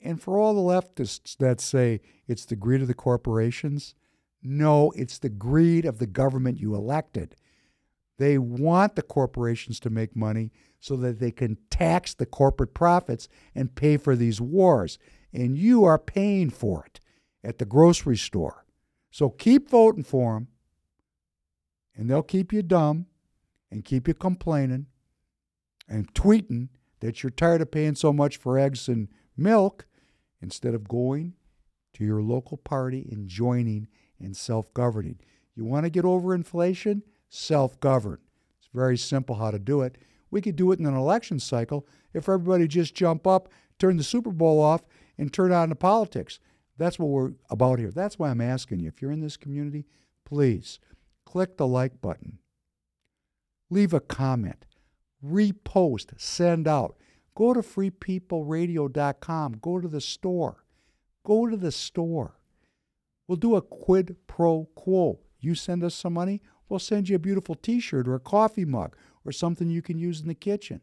[0.00, 3.94] And for all the leftists that say it's the greed of the corporations,
[4.42, 7.36] no, it's the greed of the government you elected.
[8.18, 13.28] They want the corporations to make money so that they can tax the corporate profits
[13.54, 14.98] and pay for these wars.
[15.32, 17.00] And you are paying for it
[17.44, 18.64] at the grocery store.
[19.10, 20.48] So keep voting for them,
[21.96, 23.06] and they'll keep you dumb
[23.70, 24.86] and keep you complaining
[25.88, 26.68] and tweeting
[27.00, 29.86] that you're tired of paying so much for eggs and milk
[30.42, 31.34] instead of going
[31.94, 33.88] to your local party and joining
[34.20, 35.18] and self governing.
[35.54, 37.02] You want to get over inflation?
[37.28, 38.18] Self govern.
[38.58, 39.98] It's very simple how to do it.
[40.30, 43.48] We could do it in an election cycle if everybody just jump up,
[43.78, 44.82] turn the Super Bowl off,
[45.16, 46.38] and turn on the politics.
[46.76, 47.90] That's what we're about here.
[47.90, 48.88] That's why I'm asking you.
[48.88, 49.86] If you're in this community,
[50.24, 50.78] please
[51.24, 52.38] click the like button,
[53.68, 54.64] leave a comment,
[55.24, 56.96] repost, send out.
[57.34, 59.58] Go to freepeopleradio.com.
[59.62, 60.64] Go to the store.
[61.24, 62.37] Go to the store.
[63.28, 65.20] We'll do a quid pro quo.
[65.38, 68.64] You send us some money, we'll send you a beautiful t shirt or a coffee
[68.64, 70.80] mug or something you can use in the kitchen.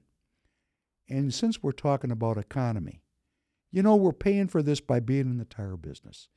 [1.09, 3.01] And since we're talking about economy,
[3.71, 6.29] you know, we're paying for this by being in the tire business.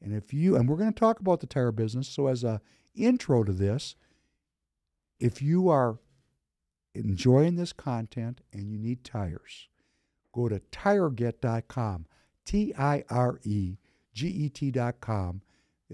[0.00, 2.08] And if you, and we're going to talk about the tire business.
[2.08, 2.60] So, as a
[2.94, 3.96] intro to this,
[5.18, 5.98] if you are
[6.94, 9.68] enjoying this content and you need tires,
[10.32, 12.06] go to tireget.com,
[12.44, 13.78] T I R E
[14.12, 15.40] G E T.com.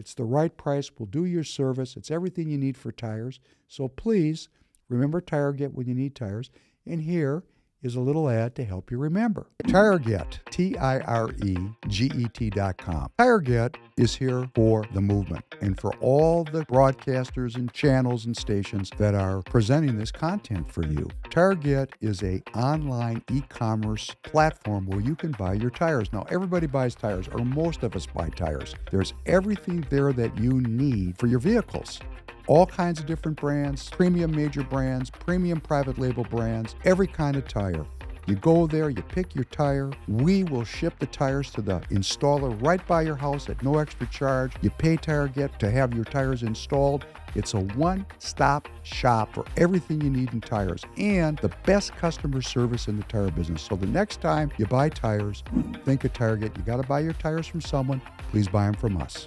[0.01, 0.91] It's the right price.
[0.99, 1.95] We'll do your service.
[1.95, 3.39] It's everything you need for tires.
[3.69, 4.49] So please
[4.89, 6.51] remember TireGet when you need tires.
[6.87, 7.45] And here
[7.83, 9.49] is a little ad to help you remember.
[9.65, 13.11] TireGet, T I R E G E T dot com.
[13.19, 18.91] TireGet is here for the movement and for all the broadcasters and channels and stations
[18.97, 21.07] that are presenting this content for you.
[21.25, 26.13] TireGet is a online e-commerce platform where you can buy your tires.
[26.15, 28.75] Now, everybody buys tires, or most of us buy tires.
[28.91, 32.01] There's everything there that you need for your vehicles
[32.47, 37.47] all kinds of different brands, premium major brands, premium private label brands, every kind of
[37.47, 37.87] tire.
[38.31, 39.91] You go there, you pick your tire.
[40.07, 44.07] We will ship the tires to the installer right by your house at no extra
[44.07, 44.53] charge.
[44.61, 47.07] You pay TireGet to have your tires installed.
[47.35, 52.41] It's a one stop shop for everything you need in tires and the best customer
[52.41, 53.63] service in the tire business.
[53.63, 55.43] So the next time you buy tires,
[55.85, 56.57] think of TireGet.
[56.57, 58.01] You got to buy your tires from someone.
[58.31, 59.27] Please buy them from us.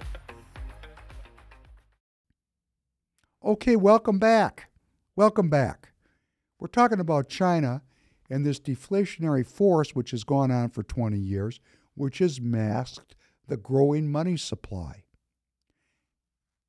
[3.43, 4.69] Okay, welcome back.
[5.17, 5.89] Welcome back.
[6.57, 7.81] We're talking about China
[8.29, 11.59] and this deflationary force which has gone on for 20 years,
[11.95, 13.15] which has masked
[13.47, 15.03] the growing money supply.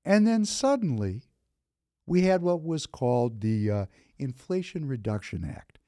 [0.05, 1.23] And then suddenly,
[2.07, 3.87] we had what was called the uh,
[4.19, 5.79] Inflation Reduction Act,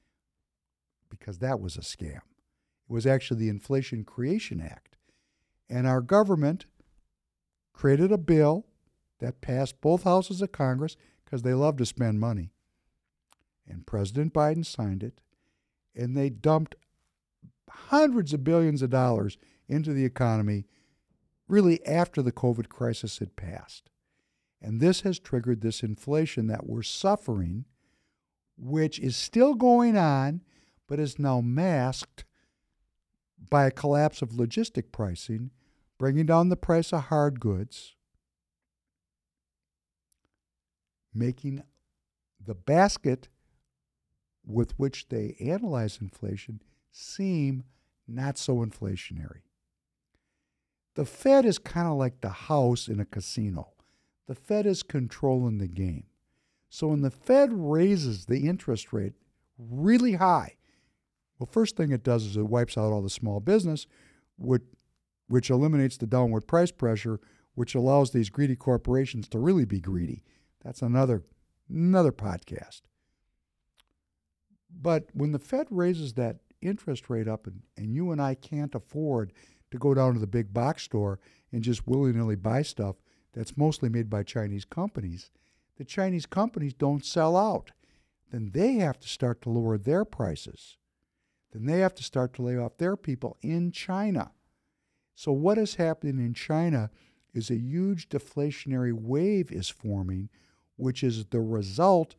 [1.11, 2.17] because that was a scam.
[2.17, 4.97] It was actually the Inflation Creation Act.
[5.69, 6.67] And our government
[7.73, 8.67] created a bill
[9.19, 12.53] that passed both houses of Congress because they love to spend money.
[13.69, 15.21] And President Biden signed it,
[15.97, 16.77] and they dumped
[17.69, 19.39] hundreds of billions of dollars
[19.69, 20.67] into the economy
[21.49, 23.91] really after the COVID crisis had passed.
[24.61, 27.65] And this has triggered this inflation that we're suffering,
[28.57, 30.43] which is still going on,
[30.89, 32.25] but is now masked
[33.51, 35.51] by a collapse of logistic pricing,
[35.99, 37.95] bringing down the price of hard goods,
[41.15, 41.63] making
[42.45, 43.29] the basket
[44.47, 47.65] with which they analyze inflation seem
[48.09, 49.43] not so inflationary.
[50.95, 53.75] The Fed is kind of like the house in a casino.
[54.27, 56.05] The Fed is controlling the game.
[56.71, 59.13] So when the Fed raises the interest rate
[59.59, 60.57] really high,
[61.39, 63.87] well, first thing it does is it wipes out all the small business,
[64.39, 64.63] which,
[65.29, 67.21] which eliminates the downward price pressure,
[67.55, 70.23] which allows these greedy corporations to really be greedy.
[70.65, 71.25] That's another
[71.69, 72.83] another podcast.
[74.81, 78.75] But when the Fed raises that interest rate up and, and you and I can't
[78.75, 79.33] afford
[79.71, 81.19] to go down to the big box store
[81.53, 82.97] and just willy nilly buy stuff
[83.33, 85.31] that's mostly made by Chinese companies,
[85.77, 87.71] the Chinese companies don't sell out.
[88.33, 90.79] Then they have to start to lower their prices.
[91.53, 94.33] Then they have to start to lay off their people in China.
[95.15, 96.91] So, what is happening in China
[97.33, 100.29] is a huge deflationary wave is forming,
[100.77, 102.17] which is the result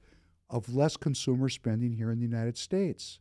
[0.49, 3.19] of less consumer spending here in the United States.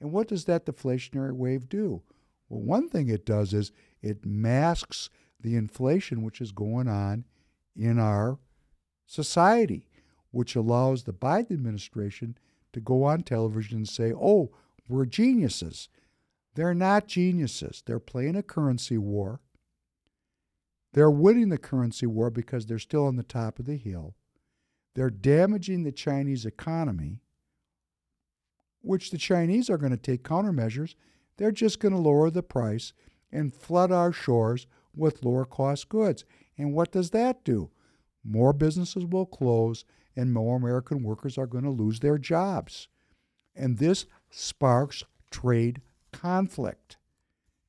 [0.00, 2.02] And what does that deflationary wave do?
[2.48, 3.72] Well, one thing it does is
[4.02, 7.24] it masks the inflation which is going on
[7.76, 8.38] in our
[9.06, 9.88] society,
[10.30, 12.36] which allows the Biden administration
[12.72, 14.50] to go on television and say, oh,
[14.88, 15.88] we're geniuses.
[16.54, 17.82] They're not geniuses.
[17.86, 19.40] They're playing a currency war.
[20.92, 24.14] They're winning the currency war because they're still on the top of the hill.
[24.94, 27.20] They're damaging the Chinese economy,
[28.82, 30.94] which the Chinese are going to take countermeasures.
[31.36, 32.92] They're just going to lower the price
[33.32, 36.24] and flood our shores with lower cost goods.
[36.58, 37.70] And what does that do?
[38.24, 39.84] More businesses will close
[40.16, 42.88] and more American workers are going to lose their jobs.
[43.54, 45.80] And this sparks trade
[46.12, 46.96] conflict.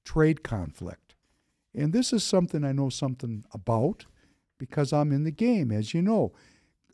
[0.04, 1.16] Trade conflict.
[1.74, 4.06] And this is something I know something about
[4.58, 6.34] because I'm in the game, as you know.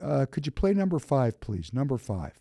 [0.01, 1.73] Uh, could you play number five, please?
[1.73, 2.33] Number five.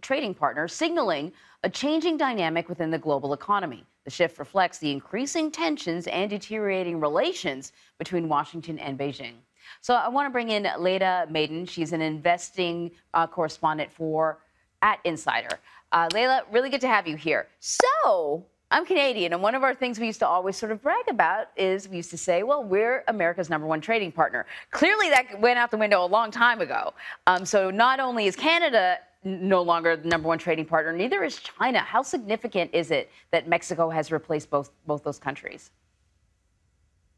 [0.00, 1.32] Trading partners signaling
[1.62, 3.84] a changing dynamic within the global economy.
[4.04, 9.34] The shift reflects the increasing tensions and deteriorating relations between Washington and Beijing.
[9.80, 11.66] So I want to bring in Leda Maiden.
[11.66, 14.38] She's an investing uh, correspondent for
[14.82, 15.58] at Insider.
[15.90, 17.48] Uh, Layla, really good to have you here.
[17.58, 21.04] So I'm Canadian, and one of our things we used to always sort of brag
[21.08, 24.44] about is we used to say, well, we're America's number one trading partner.
[24.72, 26.92] Clearly, that went out the window a long time ago.
[27.28, 31.38] Um, so not only is Canada no longer the number one trading partner, neither is
[31.38, 31.78] China.
[31.78, 35.70] How significant is it that Mexico has replaced both both those countries?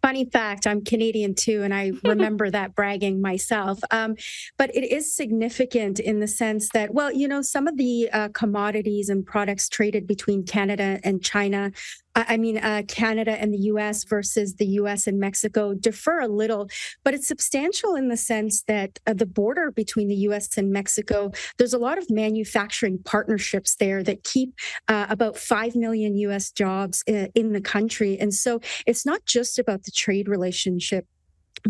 [0.03, 3.81] Funny fact, I'm Canadian too, and I remember that bragging myself.
[3.91, 4.17] Um,
[4.57, 8.29] but it is significant in the sense that, well, you know, some of the uh,
[8.29, 11.73] commodities and products traded between Canada and China
[12.29, 16.69] I mean, uh, Canada and the US versus the US and Mexico differ a little,
[17.05, 21.31] but it's substantial in the sense that uh, the border between the US and Mexico,
[21.59, 24.55] there's a lot of manufacturing partnerships there that keep
[24.89, 28.19] uh, about 5 million US jobs uh, in the country.
[28.19, 31.07] And so it's not just about the trade relationship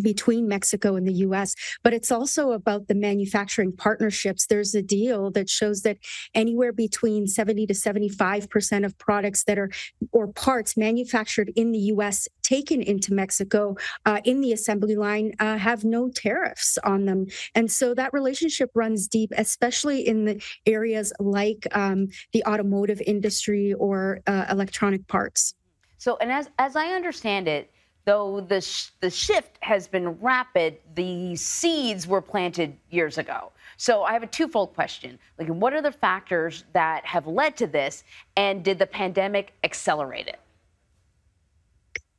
[0.03, 4.47] between Mexico and the US, but it's also about the manufacturing partnerships.
[4.47, 5.99] There's a deal that shows that
[6.35, 9.70] anywhere between 70 to 75% of products that are
[10.12, 13.77] or parts manufactured in the US taken into Mexico
[14.07, 17.27] uh, in the assembly line uh, have no tariffs on them.
[17.55, 23.75] And so that relationship runs deep, especially in the areas like um, the automotive industry
[23.75, 25.55] or uh, electronic parts.
[25.99, 27.70] So, and as, as I understand it,
[28.09, 33.52] though the, sh- the shift has been rapid, the seeds were planted years ago.
[33.76, 35.18] So I have a twofold question.
[35.39, 38.05] Like, what are the factors that have led to this,
[38.35, 40.40] and did the pandemic accelerate it?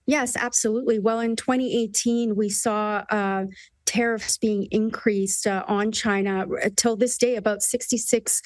[0.06, 0.99] Yes, absolutely.
[0.99, 3.45] Well, in 2018, we saw uh,
[3.88, 6.45] tariffs being increased uh, on China.
[6.76, 8.44] Till this day, about 66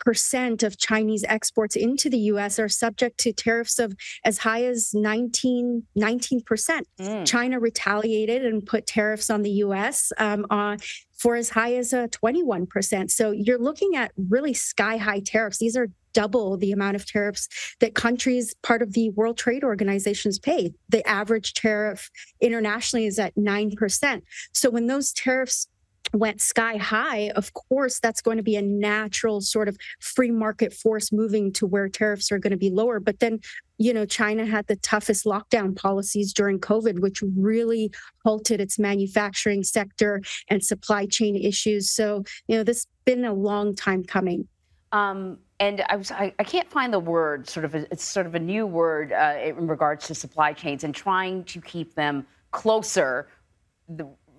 [0.00, 3.94] percent of Chinese exports into the US are subject to tariffs of
[4.24, 6.80] as high as 19, 19%.
[6.98, 7.26] Mm.
[7.26, 10.78] China retaliated and put tariffs on the US um, on,
[11.16, 13.10] for as high as uh, 21%.
[13.10, 15.58] So you're looking at really sky high tariffs.
[15.58, 17.48] These are double the amount of tariffs
[17.80, 20.72] that countries part of the World Trade Organizations pay.
[20.88, 22.10] The average tariff
[22.40, 24.22] internationally is at 9%.
[24.52, 25.68] So when those tariffs
[26.12, 30.72] went sky high, of course, that's going to be a natural sort of free market
[30.72, 33.00] force moving to where tariffs are going to be lower.
[33.00, 33.40] But then,
[33.78, 37.90] you know, China had the toughest lockdown policies during COVID, which really
[38.24, 41.90] halted its manufacturing sector and supply chain issues.
[41.90, 44.48] So, you know, this has been a long time coming.
[44.92, 48.34] Um, and I was I, I, can't find the word sort of it's sort of
[48.34, 53.28] a new word uh, in regards to supply chains and trying to keep them closer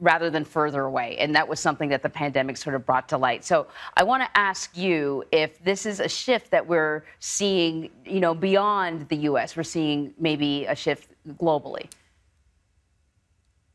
[0.02, 1.16] rather than further away.
[1.20, 3.46] And that was something that the pandemic sort of brought to light.
[3.46, 8.20] So I want to ask you if this is a shift that we're seeing, you
[8.20, 11.08] know, beyond the US, we're seeing maybe a shift
[11.38, 11.86] globally.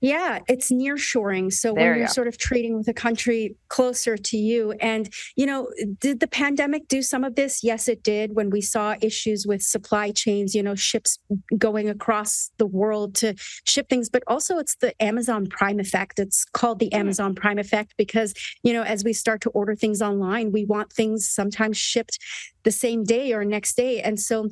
[0.01, 1.51] Yeah, it's near shoring.
[1.51, 4.73] So there when you're sort of trading with a country closer to you.
[4.73, 5.68] And, you know,
[6.01, 7.64] did the pandemic do some of this?
[7.64, 8.36] Yes, it did.
[8.36, 11.18] When we saw issues with supply chains, you know, ships
[11.56, 16.18] going across the world to ship things, but also it's the Amazon Prime effect.
[16.18, 16.98] It's called the mm.
[16.98, 20.93] Amazon Prime effect because, you know, as we start to order things online, we want
[20.93, 22.18] things sometimes shipped
[22.64, 24.02] the same day or next day.
[24.02, 24.51] And so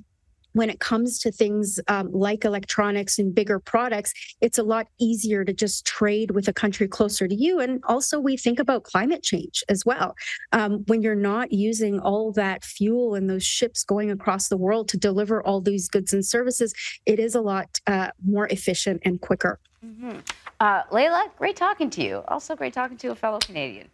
[0.54, 5.44] when it comes to things um, like electronics and bigger products, it's a lot easier
[5.44, 7.60] to just trade with a country closer to you.
[7.60, 10.14] And also, we think about climate change as well.
[10.52, 14.88] Um, when you're not using all that fuel and those ships going across the world
[14.88, 16.72] to deliver all these goods and services,
[17.04, 19.58] it is a lot uh, more efficient and quicker.
[19.84, 20.18] Mm-hmm.
[20.60, 22.22] Uh, Layla, great talking to you.
[22.28, 23.88] Also, great talking to a fellow Canadian.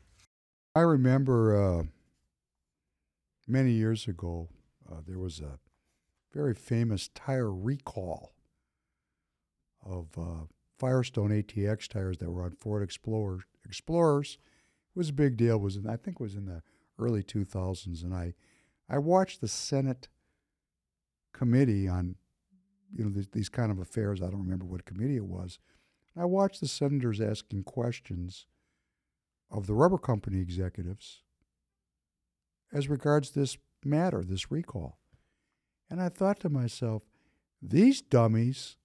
[0.74, 1.82] I remember uh,
[3.48, 4.48] many years ago,
[4.90, 5.58] uh, there was a
[6.32, 8.32] very famous tire recall
[9.84, 10.44] of uh,
[10.78, 14.38] Firestone ATX tires that were on Ford Explorer, Explorers.
[14.94, 15.56] It was a big deal.
[15.56, 16.62] It was in, I think it was in the
[16.98, 18.34] early 2000s, and I
[18.88, 20.08] I watched the Senate
[21.32, 22.16] committee on
[22.96, 24.20] you know these kind of affairs.
[24.20, 25.58] I don't remember what committee it was.
[26.16, 28.46] I watched the senators asking questions
[29.50, 31.22] of the rubber company executives
[32.72, 34.99] as regards this matter, this recall.
[35.90, 37.02] And I thought to myself,
[37.60, 38.76] these dummies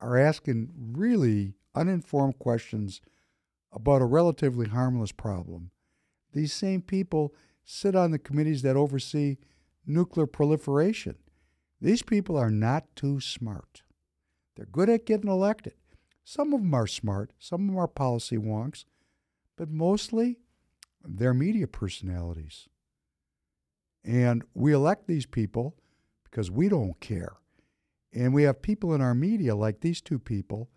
[0.00, 3.00] are asking really uninformed questions
[3.72, 5.70] about a relatively harmless problem.
[6.32, 7.34] These same people
[7.64, 9.38] sit on the committees that oversee
[9.86, 11.16] nuclear proliferation.
[11.80, 13.82] These people are not too smart.
[14.54, 15.74] They're good at getting elected.
[16.24, 18.84] Some of them are smart, some of them are policy wonks,
[19.56, 20.38] but mostly
[21.04, 22.68] they're media personalities.
[24.04, 25.76] And we elect these people
[26.34, 27.36] because we don't care.
[28.12, 30.68] And we have people in our media, like these two people,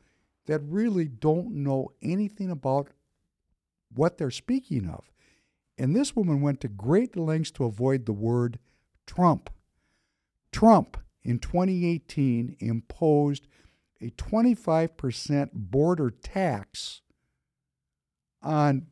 [0.45, 2.89] that really don't know anything about
[3.91, 5.09] what they're speaking of.
[5.75, 8.59] And this woman went to great lengths to avoid the word
[9.07, 9.49] Trump.
[10.51, 13.47] Trump in 2018 imposed
[13.99, 17.01] a 25% border tax
[18.43, 18.85] on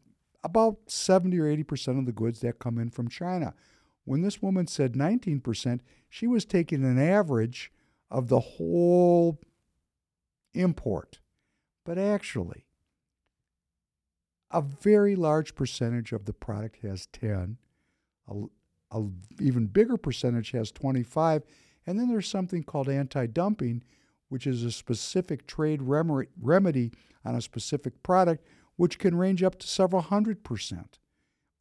[0.44, 3.54] about 70 or 80% of the goods that come in from China.
[4.06, 7.72] When this woman said 19%, she was taking an average
[8.10, 9.40] of the whole
[10.54, 11.20] import.
[11.84, 12.66] But actually,
[14.52, 17.58] a very large percentage of the product has 10,
[18.30, 18.44] a,
[18.92, 19.04] a
[19.42, 21.44] even bigger percentage has 25,
[21.86, 23.84] and then there's something called anti-dumping,
[24.30, 26.92] which is a specific trade remedy
[27.24, 28.46] on a specific product,
[28.76, 31.00] which can range up to several hundred percent,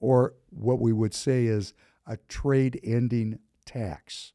[0.01, 1.75] or what we would say is
[2.07, 4.33] a trade ending tax.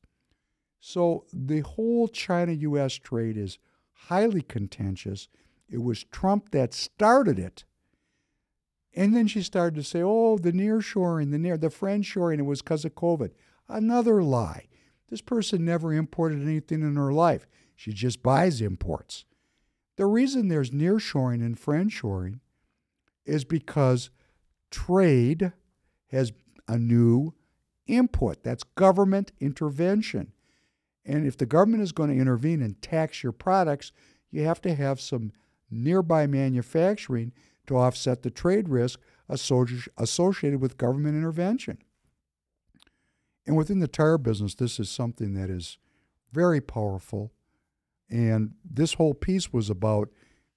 [0.80, 3.60] So the whole China US trade is
[3.92, 5.28] highly contentious.
[5.70, 7.66] It was Trump that started it.
[8.96, 12.40] And then she started to say, oh, the near shoring, the near, the friend shoring,
[12.40, 13.32] it was because of COVID.
[13.68, 14.68] Another lie.
[15.10, 17.46] This person never imported anything in her life.
[17.76, 19.26] She just buys imports.
[19.96, 22.40] The reason there's near shoring and friend shoring
[23.26, 24.10] is because
[24.72, 25.52] trade
[26.08, 26.32] has
[26.68, 27.34] a new
[27.90, 28.44] input.
[28.44, 30.32] That's government intervention.
[31.06, 33.92] And if the government is going to intervene and tax your products,
[34.32, 35.32] you have to have some
[35.72, 37.34] nearby manufacturing
[37.68, 41.78] to offset the trade risk associated with government intervention.
[43.46, 45.78] And within the tire business, this is something that is
[46.32, 47.32] very powerful.
[48.10, 50.10] And this whole piece was about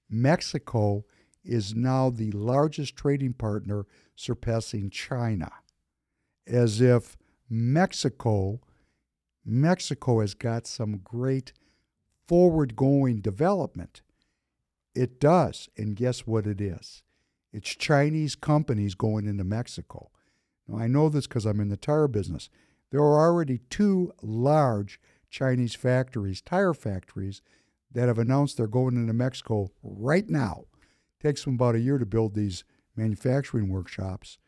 [0.09, 1.05] Mexico
[1.43, 3.85] is now the largest trading partner,
[4.15, 5.51] surpassing China.
[6.45, 7.17] As if
[7.55, 8.59] Mexico,
[9.45, 11.53] Mexico has got some great
[12.25, 14.01] forward going development.
[14.95, 15.69] It does.
[15.77, 17.03] And guess what it is?
[17.51, 20.09] It's Chinese companies going into Mexico.
[20.67, 22.49] Now, I know this because I'm in the tire business.
[22.89, 24.99] There are already two large
[25.29, 27.43] Chinese factories, tire factories,
[27.91, 30.63] that have announced they're going into Mexico right now.
[31.19, 32.63] It takes them about a year to build these
[32.95, 34.39] manufacturing workshops.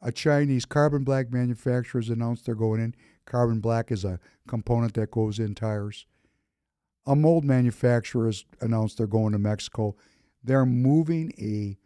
[0.00, 2.94] A Chinese carbon black manufacturer has announced they're going in.
[3.26, 6.06] Carbon black is a component that goes in tires.
[7.06, 9.96] A mold manufacturer has announced they're going to Mexico.
[10.44, 11.78] They're moving a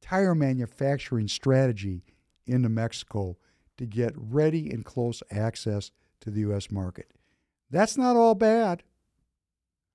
[0.00, 2.02] tire manufacturing strategy
[2.46, 3.36] into Mexico
[3.78, 5.90] to get ready and close access
[6.20, 6.70] to the U.S.
[6.70, 7.12] market.
[7.70, 8.82] That's not all bad.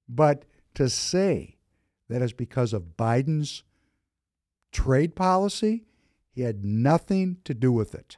[0.08, 0.46] But
[0.76, 1.58] to say
[2.10, 3.64] that it's because of Biden's
[4.72, 5.86] trade policy,
[6.30, 8.18] he had nothing to do with it.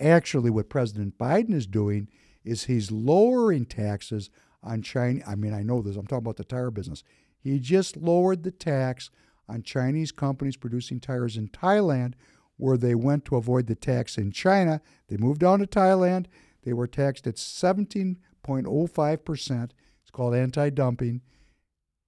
[0.00, 2.08] Actually, what President Biden is doing
[2.44, 4.30] is he's lowering taxes
[4.62, 5.22] on China.
[5.26, 7.02] I mean, I know this, I'm talking about the tire business.
[7.38, 9.10] He just lowered the tax
[9.48, 12.14] on Chinese companies producing tires in Thailand,
[12.56, 14.80] where they went to avoid the tax in China.
[15.08, 16.26] They moved down to Thailand.
[16.62, 19.70] They were taxed at 17.05%.
[20.02, 21.22] It's called anti dumping.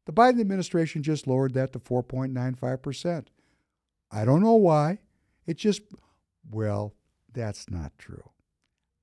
[0.07, 3.27] The Biden administration just lowered that to 4.95%.
[4.13, 5.01] I don't know why.
[5.47, 5.83] It just,
[6.51, 6.95] well,
[7.33, 8.31] that's not true.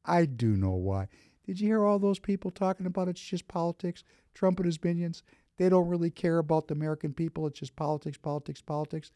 [0.05, 1.07] I do know why.
[1.45, 4.03] Did you hear all those people talking about it's just politics?
[4.33, 5.23] Trump and his minions,
[5.57, 7.45] they don't really care about the American people.
[7.47, 9.11] It's just politics, politics, politics.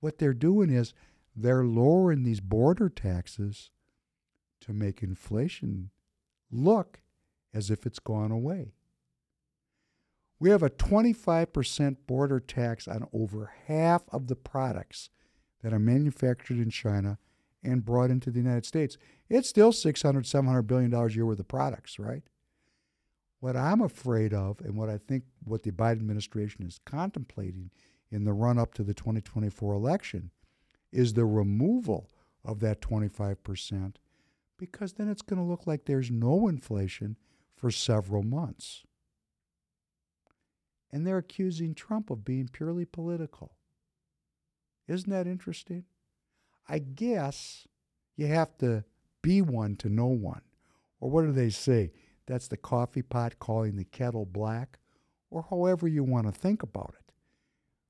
[0.00, 0.94] What they're doing is
[1.34, 3.70] they're lowering these border taxes
[4.60, 5.90] to make inflation
[6.50, 7.00] look
[7.52, 8.74] as if it's gone away.
[10.38, 15.10] We have a 25% border tax on over half of the products
[15.64, 17.16] that are manufactured in China
[17.64, 18.98] and brought into the United States.
[19.30, 22.22] It's still 600, 700 billion dollars a year worth of products, right?
[23.40, 27.70] What I'm afraid of, and what I think what the Biden administration is contemplating
[28.10, 30.30] in the run up to the 2024 election,
[30.92, 32.10] is the removal
[32.44, 33.94] of that 25%,
[34.58, 37.16] because then it's going to look like there's no inflation
[37.56, 38.82] for several months.
[40.92, 43.53] And they're accusing Trump of being purely political.
[44.86, 45.84] Isn't that interesting?
[46.68, 47.66] I guess
[48.16, 48.84] you have to
[49.22, 50.42] be one to know one.
[51.00, 51.92] Or what do they say?
[52.26, 54.78] That's the coffee pot calling the kettle black,
[55.30, 57.12] or however you want to think about it.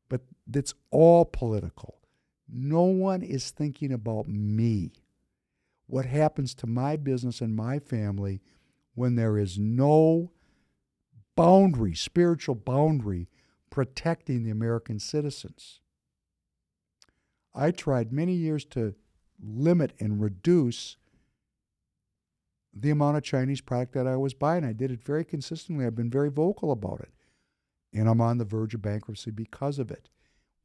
[0.09, 0.23] But
[0.53, 1.99] it's all political.
[2.49, 4.93] No one is thinking about me.
[5.87, 8.41] What happens to my business and my family
[8.95, 10.33] when there is no
[11.37, 13.29] boundary, spiritual boundary,
[13.71, 15.81] protecting the American citizens?
[17.55, 18.95] I tried many years to
[19.43, 20.97] limit and reduce
[22.75, 24.65] the amount of Chinese product that I was buying.
[24.65, 25.87] I did it very consistently.
[25.87, 27.11] I've been very vocal about it.
[27.93, 30.09] And I'm on the verge of bankruptcy because of it.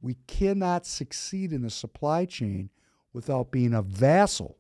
[0.01, 2.71] We cannot succeed in the supply chain
[3.13, 4.57] without being a vassal,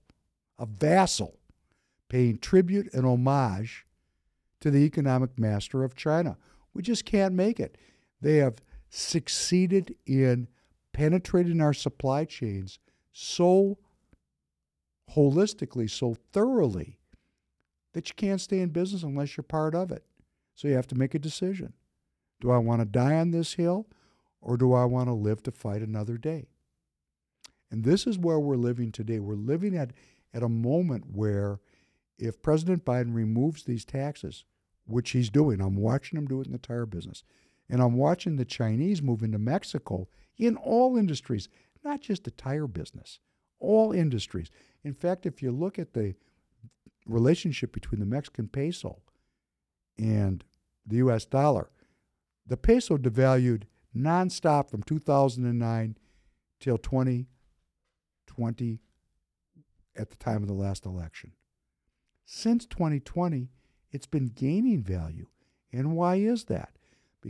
[0.59, 1.39] a vassal,
[2.09, 3.85] paying tribute and homage
[4.59, 6.37] to the economic master of China.
[6.73, 7.77] We just can't make it.
[8.21, 8.57] They have
[8.89, 10.47] succeeded in
[10.99, 12.77] penetrating our supply chains
[13.13, 13.77] so
[15.15, 16.99] holistically, so thoroughly,
[17.93, 20.03] that you can't stay in business unless you're part of it.
[20.55, 21.71] So you have to make a decision.
[22.41, 23.87] Do I want to die on this hill
[24.41, 26.49] or do I want to live to fight another day?
[27.71, 29.19] And this is where we're living today.
[29.19, 29.91] We're living at,
[30.33, 31.61] at a moment where
[32.17, 34.43] if President Biden removes these taxes,
[34.85, 37.23] which he's doing, I'm watching him do it in the tire business,
[37.69, 40.09] and I'm watching the Chinese move into Mexico
[40.39, 41.49] in all industries,
[41.83, 43.19] not just the tire business,
[43.59, 44.49] all industries.
[44.83, 46.15] In fact, if you look at the
[47.05, 48.99] relationship between the Mexican peso
[49.97, 50.45] and
[50.85, 51.69] the US dollar,
[52.47, 53.63] the peso devalued
[53.95, 55.97] nonstop from 2009
[56.59, 58.79] till 2020
[59.95, 61.33] at the time of the last election.
[62.25, 63.49] Since 2020,
[63.91, 65.27] it's been gaining value.
[65.71, 66.78] And why is that?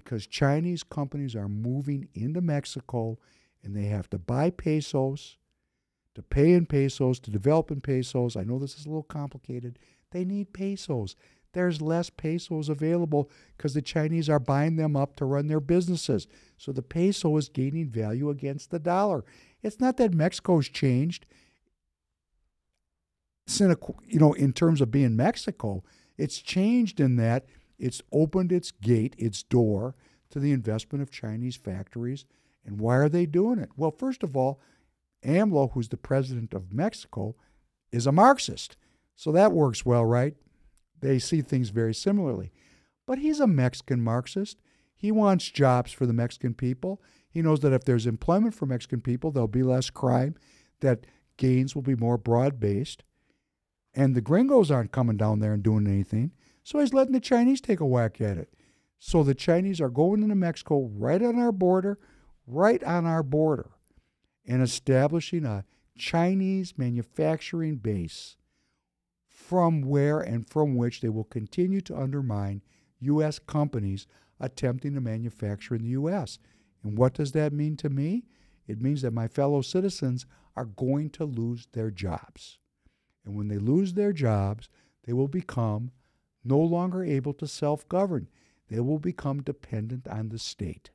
[0.04, 3.18] Because Chinese companies are moving into Mexico
[3.64, 5.38] and they have to buy pesos,
[6.16, 8.36] to pay in pesos, to develop in pesos.
[8.36, 9.78] I know this is a little complicated.
[10.12, 11.16] They need pesos.
[11.54, 16.28] There's less pesos available because the Chinese are buying them up to run their businesses.
[16.58, 19.24] So the peso is gaining value against the dollar.
[19.64, 21.26] It's not that Mexico's changed.
[23.58, 25.84] You know, in terms of being Mexico,
[26.18, 27.48] it's changed in that
[27.80, 29.96] it's opened its gate, its door
[30.30, 32.26] to the investment of Chinese factories.
[32.66, 33.70] And why are they doing it?
[33.78, 34.60] Well, first of all,
[35.24, 37.36] AMLO, who's the president of Mexico,
[37.92, 38.78] is a Marxist.
[39.16, 40.36] So that works well, right?
[41.02, 42.52] They see things very similarly.
[43.08, 44.60] But he's a Mexican Marxist.
[44.96, 47.02] He wants jobs for the Mexican people.
[47.30, 50.36] He knows that if there's employment for Mexican people, there'll be less crime,
[50.82, 51.06] that
[51.38, 53.04] gains will be more broad based.
[53.94, 56.32] And the gringos aren't coming down there and doing anything.
[56.70, 58.54] So he's letting the Chinese take a whack at it.
[59.00, 61.98] So the Chinese are going into Mexico right on our border,
[62.46, 63.72] right on our border,
[64.46, 65.66] and establishing a
[65.98, 68.38] Chinese manufacturing base
[69.28, 72.62] from where and from which they will continue to undermine
[73.00, 73.40] U.S.
[73.40, 74.06] companies
[74.40, 76.38] attempting to manufacture in the U.S.
[76.84, 78.26] And what does that mean to me?
[78.68, 82.60] It means that my fellow citizens are going to lose their jobs.
[83.26, 84.70] And when they lose their jobs,
[85.06, 85.90] they will become
[86.44, 88.28] no longer able to self govern.
[88.70, 90.92] They will become dependent on the state.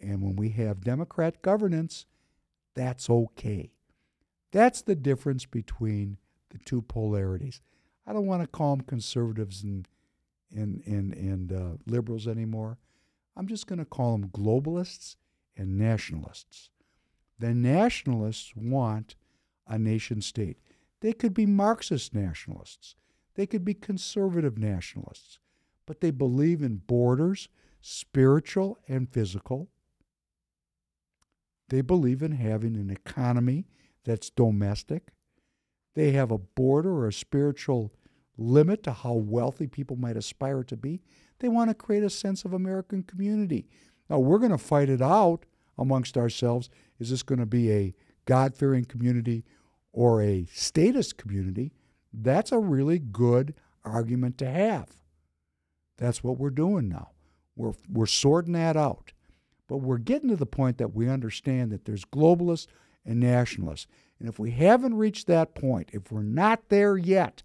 [0.00, 2.06] And when we have Democrat governance,
[2.74, 3.72] that's okay.
[4.52, 6.18] That's the difference between
[6.50, 7.60] the two polarities.
[8.06, 9.86] I don't want to call them conservatives and
[10.54, 12.78] and and and uh, liberals anymore.
[13.36, 15.16] I'm just going to call them globalists
[15.56, 16.70] and nationalists.
[17.38, 19.14] The nationalists want
[19.66, 20.58] a nation state.
[21.00, 22.96] They could be Marxist nationalists.
[23.38, 25.38] They could be conservative nationalists,
[25.86, 27.48] but they believe in borders,
[27.80, 29.68] spiritual and physical.
[31.68, 33.68] They believe in having an economy
[34.04, 35.12] that's domestic.
[35.94, 37.94] They have a border or a spiritual
[38.36, 41.00] limit to how wealthy people might aspire to be.
[41.38, 43.68] They want to create a sense of American community.
[44.10, 45.46] Now, we're going to fight it out
[45.78, 46.70] amongst ourselves.
[46.98, 47.94] Is this going to be a
[48.24, 49.44] God fearing community
[49.92, 51.72] or a status community?
[52.20, 53.54] That's a really good
[53.84, 54.88] argument to have.
[55.98, 57.10] That's what we're doing now.
[57.56, 59.12] We're, we're sorting that out.
[59.68, 62.66] But we're getting to the point that we understand that there's globalists
[63.04, 63.86] and nationalists.
[64.18, 67.42] And if we haven't reached that point, if we're not there yet,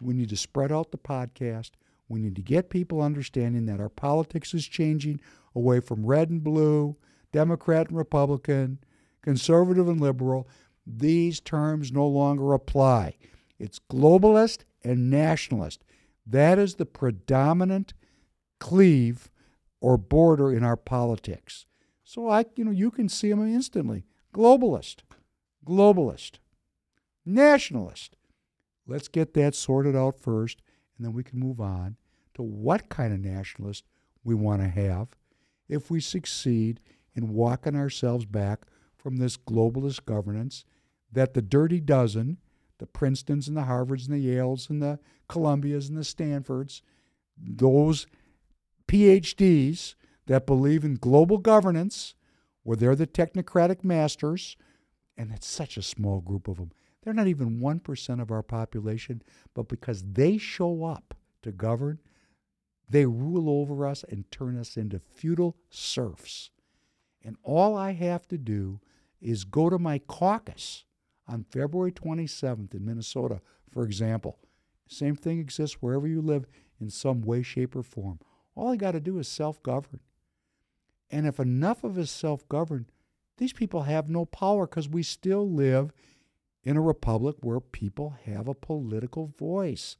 [0.00, 1.72] we need to spread out the podcast.
[2.08, 5.20] We need to get people understanding that our politics is changing
[5.54, 6.96] away from red and blue,
[7.32, 8.78] Democrat and Republican,
[9.22, 10.48] conservative and liberal.
[10.86, 13.16] These terms no longer apply.
[13.58, 15.82] It's globalist and nationalist.
[16.26, 17.94] That is the predominant
[18.60, 19.30] cleave
[19.80, 21.66] or border in our politics.
[22.04, 24.04] So I, you know, you can see them instantly.
[24.34, 25.02] Globalist,
[25.66, 26.38] globalist,
[27.24, 28.16] nationalist.
[28.86, 30.62] Let's get that sorted out first,
[30.96, 31.96] and then we can move on
[32.34, 33.84] to what kind of nationalist
[34.24, 35.08] we want to have
[35.68, 36.80] if we succeed
[37.14, 38.60] in walking ourselves back
[38.96, 40.64] from this globalist governance
[41.12, 42.38] that the dirty dozen,
[42.78, 44.98] the Princetons and the Harvards and the Yales and the
[45.28, 46.82] Columbias and the Stanfords,
[47.36, 48.06] those
[48.86, 49.94] PhDs
[50.26, 52.14] that believe in global governance,
[52.62, 54.56] where they're the technocratic masters,
[55.16, 56.70] and it's such a small group of them.
[57.02, 59.22] They're not even 1% of our population,
[59.54, 61.98] but because they show up to govern,
[62.88, 66.50] they rule over us and turn us into feudal serfs.
[67.22, 68.80] And all I have to do
[69.20, 70.84] is go to my caucus
[71.28, 73.40] on February 27th in Minnesota,
[73.70, 74.38] for example.
[74.88, 76.46] Same thing exists wherever you live
[76.80, 78.18] in some way, shape, or form.
[78.54, 80.00] All I got to do is self govern.
[81.10, 82.86] And if enough of us self govern,
[83.36, 85.92] these people have no power because we still live
[86.64, 89.96] in a republic where people have a political voice.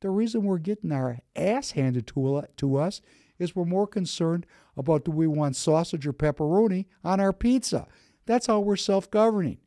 [0.00, 3.00] The reason we're getting our ass handed to, to us
[3.38, 4.46] is we're more concerned
[4.76, 7.86] about do we want sausage or pepperoni on our pizza.
[8.26, 9.58] That's how we're self governing.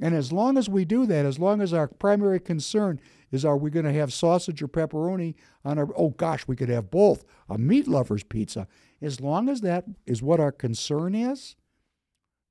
[0.00, 3.00] And as long as we do that, as long as our primary concern
[3.32, 5.34] is are we going to have sausage or pepperoni
[5.64, 8.68] on our, oh gosh, we could have both, a meat lover's pizza.
[9.02, 11.56] As long as that is what our concern is,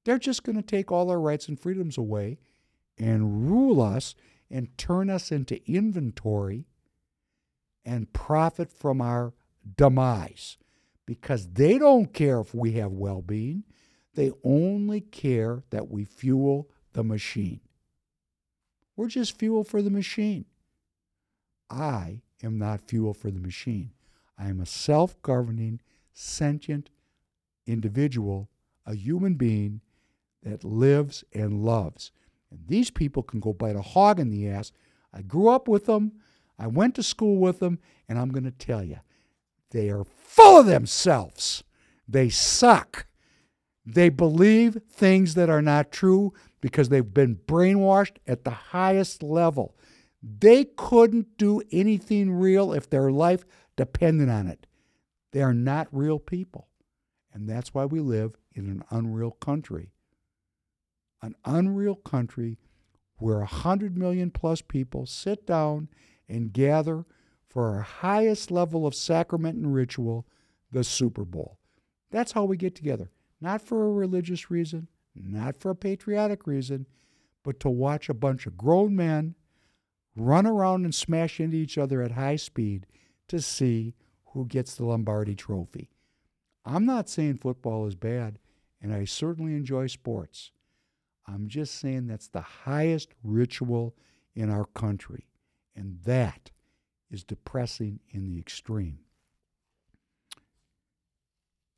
[0.03, 2.37] they're just going to take all our rights and freedoms away
[2.97, 4.13] and rule us
[4.51, 6.65] and turn us into inventory
[7.85, 9.33] and profit from our
[9.77, 10.57] demise.
[11.07, 13.63] because they don't care if we have well being.
[14.13, 17.59] They only care that we fuel the machine.
[18.95, 20.45] We're just fuel for the machine.
[21.69, 23.91] I am not fuel for the machine.
[24.35, 25.79] I am a self governing,
[26.11, 26.89] sentient
[27.67, 28.49] individual,
[28.83, 29.81] a human being
[30.41, 32.11] that lives and loves.
[32.49, 34.71] And these people can go bite a hog in the ass.
[35.13, 36.13] I grew up with them,
[36.57, 37.77] I went to school with them,
[38.09, 39.01] and I'm going to tell you,
[39.69, 41.63] they are full of themselves.
[42.07, 43.05] They suck.
[43.89, 49.77] They believe things that are not true because they've been brainwashed at the highest level.
[50.21, 53.45] They couldn't do anything real if their life
[53.77, 54.67] depended on it.
[55.31, 56.67] They are not real people.
[57.33, 59.91] And that's why we live in an unreal country.
[61.21, 62.57] An unreal country
[63.19, 65.87] where 100 million plus people sit down
[66.27, 67.05] and gather
[67.47, 70.27] for our highest level of sacrament and ritual,
[70.73, 71.57] the Super Bowl.
[72.11, 73.11] That's how we get together.
[73.39, 76.87] Not for a religious reason, not for a patriotic reason,
[77.43, 79.35] but to watch a bunch of grown men
[80.15, 82.87] run around and smash into each other at high speed
[83.27, 83.93] to see
[84.33, 85.91] who gets the Lombardi trophy.
[86.65, 88.39] I'm not saying football is bad,
[88.81, 90.51] and I certainly enjoy sports.
[91.25, 93.95] I'm just saying that's the highest ritual
[94.35, 95.27] in our country,
[95.75, 96.51] and that
[97.09, 98.99] is depressing in the extreme.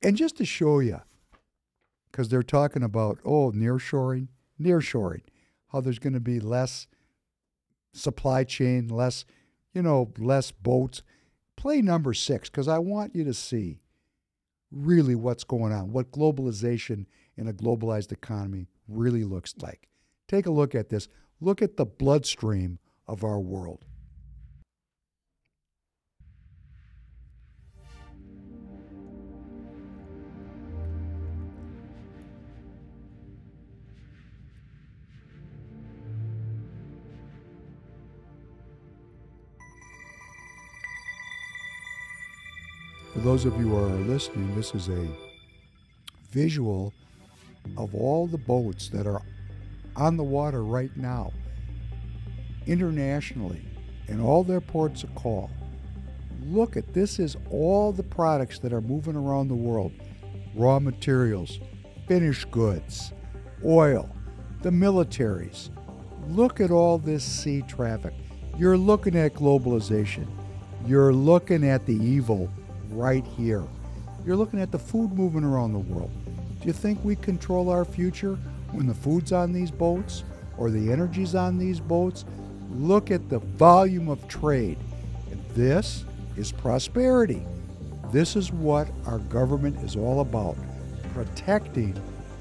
[0.01, 1.01] And just to show you,
[2.11, 4.27] because they're talking about, oh, nearshoring,
[4.61, 5.21] nearshoring,
[5.71, 6.87] how there's going to be less
[7.93, 9.25] supply chain, less,
[9.73, 11.01] you know, less boats.
[11.55, 13.81] Play number six, because I want you to see
[14.71, 17.05] really what's going on, what globalization
[17.35, 19.89] in a globalized economy really looks like.
[20.27, 21.07] Take a look at this.
[21.41, 23.85] Look at the bloodstream of our world.
[43.19, 45.05] For those of you who are listening, this is a
[46.31, 46.93] visual
[47.75, 49.21] of all the boats that are
[49.97, 51.33] on the water right now,
[52.65, 53.61] internationally,
[54.07, 55.51] and all their ports of call.
[56.45, 59.91] Look at this is all the products that are moving around the world
[60.55, 61.59] raw materials,
[62.07, 63.11] finished goods,
[63.65, 64.09] oil,
[64.61, 65.71] the militaries.
[66.29, 68.13] Look at all this sea traffic.
[68.57, 70.25] You're looking at globalization.
[70.85, 72.49] You're looking at the evil
[72.99, 73.63] right here.
[74.25, 76.11] You're looking at the food moving around the world.
[76.59, 78.35] Do you think we control our future
[78.73, 80.25] when the food's on these boats
[80.57, 82.25] or the energy's on these boats?
[82.71, 84.77] Look at the volume of trade.
[85.31, 86.03] And this
[86.35, 87.41] is prosperity.
[88.11, 90.57] This is what our government is all about
[91.13, 91.95] protecting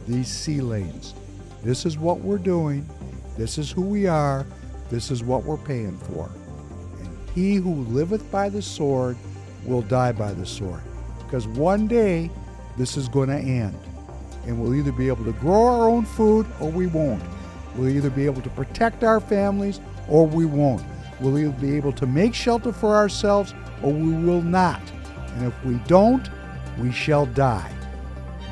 [0.08, 1.14] these sea lanes.
[1.62, 2.88] This is what we're doing.
[3.36, 4.44] This is who we are.
[4.90, 6.28] This is what we're paying for.
[7.00, 9.16] And he who liveth by the sword
[9.68, 10.80] will die by the sword.
[11.24, 12.30] Because one day
[12.76, 13.78] this is going to end.
[14.46, 17.22] And we'll either be able to grow our own food or we won't.
[17.76, 20.82] We'll either be able to protect our families or we won't.
[21.20, 24.80] We'll either be able to make shelter for ourselves or we will not.
[25.34, 26.28] And if we don't,
[26.78, 27.72] we shall die.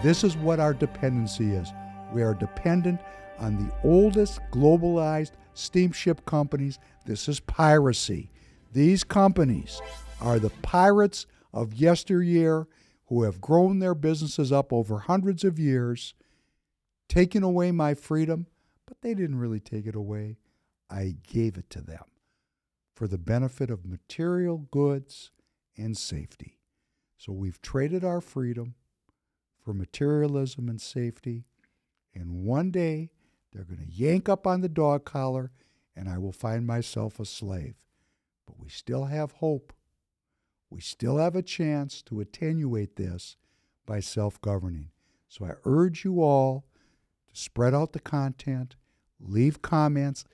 [0.02, 1.72] This is what our dependency is.
[2.12, 3.01] We are dependent
[3.38, 6.78] on the oldest globalized steamship companies.
[7.06, 8.28] This is piracy.
[8.72, 9.80] These companies
[10.20, 12.66] are the pirates of yesteryear
[13.06, 16.14] who have grown their businesses up over hundreds of years,
[17.09, 18.47] taking away my freedom,
[18.86, 20.38] but they didn't really take it away.
[20.90, 22.05] I gave it to them
[22.94, 25.30] for the benefit of material goods
[25.76, 26.59] and safety.
[27.18, 28.74] So we've traded our freedom
[29.62, 31.44] for materialism and safety.
[32.14, 33.10] And one day
[33.52, 35.51] they're going to yank up on the dog collar
[35.94, 37.76] and I will find myself a slave.
[38.47, 39.72] But we still have hope
[40.70, 43.36] we still have a chance to attenuate this
[43.86, 44.90] by self governing.
[45.28, 46.64] So I urge you all
[47.28, 48.76] to spread out the content,
[49.20, 50.24] leave comments,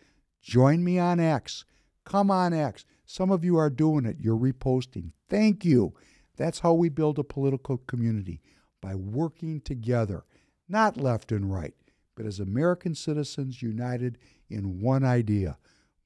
[0.41, 1.65] join me on X.
[2.05, 2.85] Come on, X.
[3.05, 4.17] Some of you are doing it.
[4.21, 5.13] You're reposting.
[5.29, 5.95] Thank you.
[6.37, 8.41] That's how we build a political community
[8.81, 10.25] by working together,
[10.69, 11.75] not left and right,
[12.17, 14.19] but as American citizens united
[14.49, 15.59] in one idea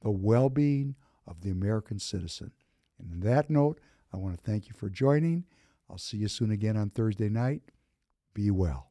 [0.03, 0.95] the well being
[1.27, 2.53] of the American citizen.
[2.99, 3.81] And on that note,
[4.17, 5.45] I want to thank you for joining.
[5.91, 7.61] I'll see you soon again on Thursday night.
[8.33, 8.86] Be well.